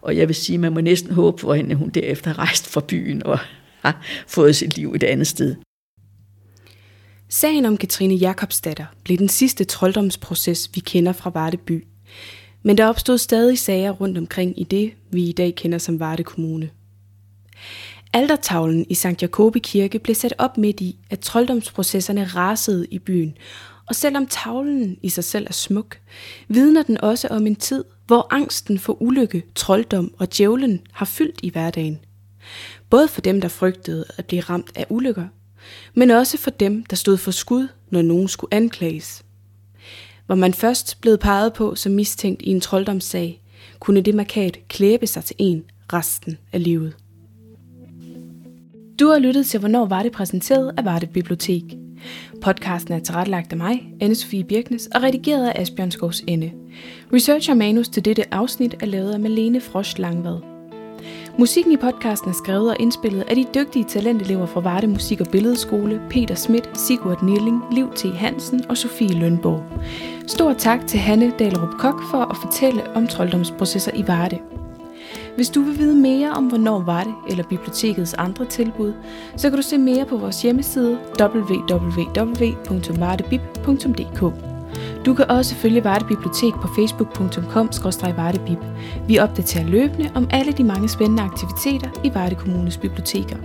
Og 0.00 0.16
jeg 0.16 0.28
vil 0.28 0.36
sige, 0.36 0.58
man 0.58 0.74
må 0.74 0.80
næsten 0.80 1.12
håbe 1.12 1.40
for 1.40 1.54
hende, 1.54 1.70
at 1.70 1.76
hun 1.76 1.88
derefter 1.88 2.30
har 2.30 2.38
rejst 2.38 2.66
fra 2.68 2.80
byen 2.88 3.26
og 3.26 3.38
har 3.84 4.04
fået 4.26 4.56
sit 4.56 4.76
liv 4.76 4.92
et 4.92 5.02
andet 5.02 5.26
sted. 5.26 5.56
Sagen 7.28 7.64
om 7.64 7.76
Katrine 7.76 8.14
Jakobsdatter 8.14 8.86
blev 9.04 9.18
den 9.18 9.28
sidste 9.28 9.64
trolddomsproces, 9.64 10.70
vi 10.74 10.80
kender 10.80 11.12
fra 11.12 11.30
Varde 11.30 11.56
by. 11.56 11.84
Men 12.66 12.78
der 12.78 12.86
opstod 12.86 13.18
stadig 13.18 13.58
sager 13.58 13.90
rundt 13.90 14.18
omkring 14.18 14.60
i 14.60 14.64
det, 14.64 14.92
vi 15.10 15.28
i 15.28 15.32
dag 15.32 15.54
kender 15.54 15.78
som 15.78 16.00
Varde 16.00 16.24
Kommune. 16.24 16.70
Altertavlen 18.12 18.86
i 18.88 18.94
St. 18.94 19.22
Jakobi 19.22 19.58
Kirke 19.58 19.98
blev 19.98 20.14
sat 20.14 20.34
op 20.38 20.58
midt 20.58 20.80
i, 20.80 20.98
at 21.10 21.20
trolddomsprocesserne 21.20 22.24
rasede 22.24 22.86
i 22.90 22.98
byen, 22.98 23.36
og 23.88 23.94
selvom 23.94 24.26
tavlen 24.26 24.96
i 25.02 25.08
sig 25.08 25.24
selv 25.24 25.46
er 25.46 25.52
smuk, 25.52 25.98
vidner 26.48 26.82
den 26.82 27.00
også 27.00 27.28
om 27.28 27.46
en 27.46 27.56
tid, 27.56 27.84
hvor 28.06 28.26
angsten 28.30 28.78
for 28.78 29.02
ulykke, 29.02 29.42
trolddom 29.54 30.14
og 30.18 30.36
djævlen 30.36 30.80
har 30.92 31.06
fyldt 31.06 31.40
i 31.42 31.50
hverdagen. 31.50 31.98
Både 32.90 33.08
for 33.08 33.20
dem, 33.20 33.40
der 33.40 33.48
frygtede 33.48 34.04
at 34.18 34.26
blive 34.26 34.42
ramt 34.42 34.70
af 34.74 34.86
ulykker, 34.88 35.26
men 35.94 36.10
også 36.10 36.38
for 36.38 36.50
dem, 36.50 36.84
der 36.84 36.96
stod 36.96 37.16
for 37.16 37.30
skud, 37.30 37.68
når 37.90 38.02
nogen 38.02 38.28
skulle 38.28 38.54
anklages. 38.54 39.23
Var 40.28 40.34
man 40.34 40.54
først 40.54 41.00
blevet 41.00 41.20
peget 41.20 41.52
på 41.52 41.74
som 41.74 41.92
mistænkt 41.92 42.42
i 42.42 42.50
en 42.50 42.60
trolddomssag, 42.60 43.42
kunne 43.78 44.00
det 44.00 44.14
markat 44.14 44.58
klæbe 44.68 45.06
sig 45.06 45.24
til 45.24 45.36
en 45.38 45.62
resten 45.92 46.38
af 46.52 46.64
livet. 46.64 46.96
Du 49.00 49.08
har 49.08 49.18
lyttet 49.18 49.46
til 49.46 49.60
Hvornår 49.60 49.86
var 49.86 50.02
det 50.02 50.12
præsenteret 50.12 50.72
af 50.76 50.84
Varde 50.84 51.06
Bibliotek. 51.06 51.62
Podcasten 52.42 52.94
er 52.94 52.98
tilrettelagt 52.98 53.52
af 53.52 53.58
mig, 53.58 53.88
anne 54.00 54.14
Sofie 54.14 54.44
Birknes, 54.44 54.86
og 54.94 55.02
redigeret 55.02 55.48
af 55.48 55.60
Asbjørn 55.60 55.90
Skovs 55.90 56.24
Ende. 56.26 56.52
Research 57.12 57.50
og 57.50 57.56
manus 57.56 57.88
til 57.88 58.04
dette 58.04 58.34
afsnit 58.34 58.74
er 58.80 58.86
lavet 58.86 59.12
af 59.12 59.20
Malene 59.20 59.60
Frost 59.60 59.98
Langvad. 59.98 60.38
Musikken 61.38 61.72
i 61.72 61.76
podcasten 61.76 62.30
er 62.30 62.34
skrevet 62.34 62.70
og 62.70 62.76
indspillet 62.80 63.22
af 63.22 63.36
de 63.36 63.46
dygtige 63.54 63.84
talentelever 63.84 64.46
fra 64.46 64.60
Varde 64.60 64.86
Musik- 64.86 65.20
og 65.20 65.26
Billedskole, 65.32 66.00
Peter 66.10 66.34
Schmidt, 66.34 66.70
Sigurd 66.78 67.22
Nilling, 67.22 67.62
Liv 67.72 67.92
T. 67.94 68.02
Hansen 68.02 68.64
og 68.68 68.76
Sofie 68.76 69.18
Lønborg. 69.18 69.62
Stor 70.26 70.52
tak 70.52 70.86
til 70.86 71.00
Hanne 71.00 71.32
Dalrup 71.38 71.74
Kok 71.78 72.02
for 72.10 72.18
at 72.18 72.36
fortælle 72.36 72.82
om 72.94 73.06
trolddomsprocesser 73.06 73.90
i 73.94 74.04
Varde. 74.06 74.38
Hvis 75.36 75.50
du 75.50 75.60
vil 75.60 75.78
vide 75.78 75.96
mere 75.96 76.30
om, 76.30 76.44
hvornår 76.44 76.80
Varde 76.80 77.10
eller 77.30 77.44
bibliotekets 77.44 78.14
andre 78.14 78.44
tilbud, 78.44 78.92
så 79.36 79.50
kan 79.50 79.56
du 79.56 79.62
se 79.62 79.78
mere 79.78 80.04
på 80.04 80.16
vores 80.16 80.42
hjemmeside 80.42 80.98
www.vardebib.dk. 81.20 84.20
Du 85.06 85.14
kan 85.14 85.30
også 85.30 85.54
følge 85.54 85.84
Varde 85.84 86.04
Bibliotek 86.04 86.54
på 86.54 86.68
facebook.com 86.76 87.70
vardebib. 88.16 88.58
Vi 89.08 89.18
opdaterer 89.18 89.64
løbende 89.64 90.10
om 90.14 90.28
alle 90.30 90.52
de 90.52 90.64
mange 90.64 90.88
spændende 90.88 91.22
aktiviteter 91.22 91.88
i 92.04 92.14
Varde 92.14 92.34
Kommunes 92.34 92.76
biblioteker. 92.76 93.36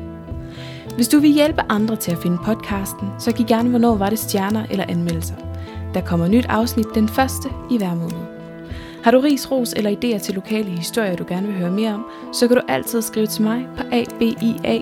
Hvis 0.95 1.07
du 1.07 1.19
vil 1.19 1.31
hjælpe 1.31 1.61
andre 1.69 1.95
til 1.95 2.11
at 2.11 2.17
finde 2.17 2.37
podcasten, 2.45 3.07
så 3.19 3.31
giv 3.31 3.45
gerne 3.45 3.69
Hvornår 3.69 3.95
var 3.95 4.09
det 4.09 4.19
stjerner 4.19 4.65
eller 4.69 4.85
anmeldelser. 4.89 5.48
Der 5.93 6.01
kommer 6.01 6.27
nyt 6.27 6.45
afsnit 6.49 6.87
den 6.95 7.09
første 7.09 7.49
i 7.71 7.77
hver 7.77 7.95
måned. 7.95 8.39
Har 9.03 9.11
du 9.11 9.19
ris, 9.19 9.51
ros 9.51 9.73
eller 9.73 9.91
idéer 9.91 10.19
til 10.19 10.35
lokale 10.35 10.69
historier, 10.69 11.15
du 11.15 11.25
gerne 11.27 11.47
vil 11.47 11.55
høre 11.55 11.71
mere 11.71 11.93
om, 11.93 12.05
så 12.33 12.47
kan 12.47 12.57
du 12.57 12.63
altid 12.67 13.01
skrive 13.01 13.27
til 13.27 13.43
mig 13.43 13.67
på 13.77 13.83
abia 13.91 14.81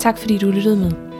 Tak 0.00 0.18
fordi 0.18 0.38
du 0.38 0.50
lyttede 0.50 0.76
med. 0.76 1.11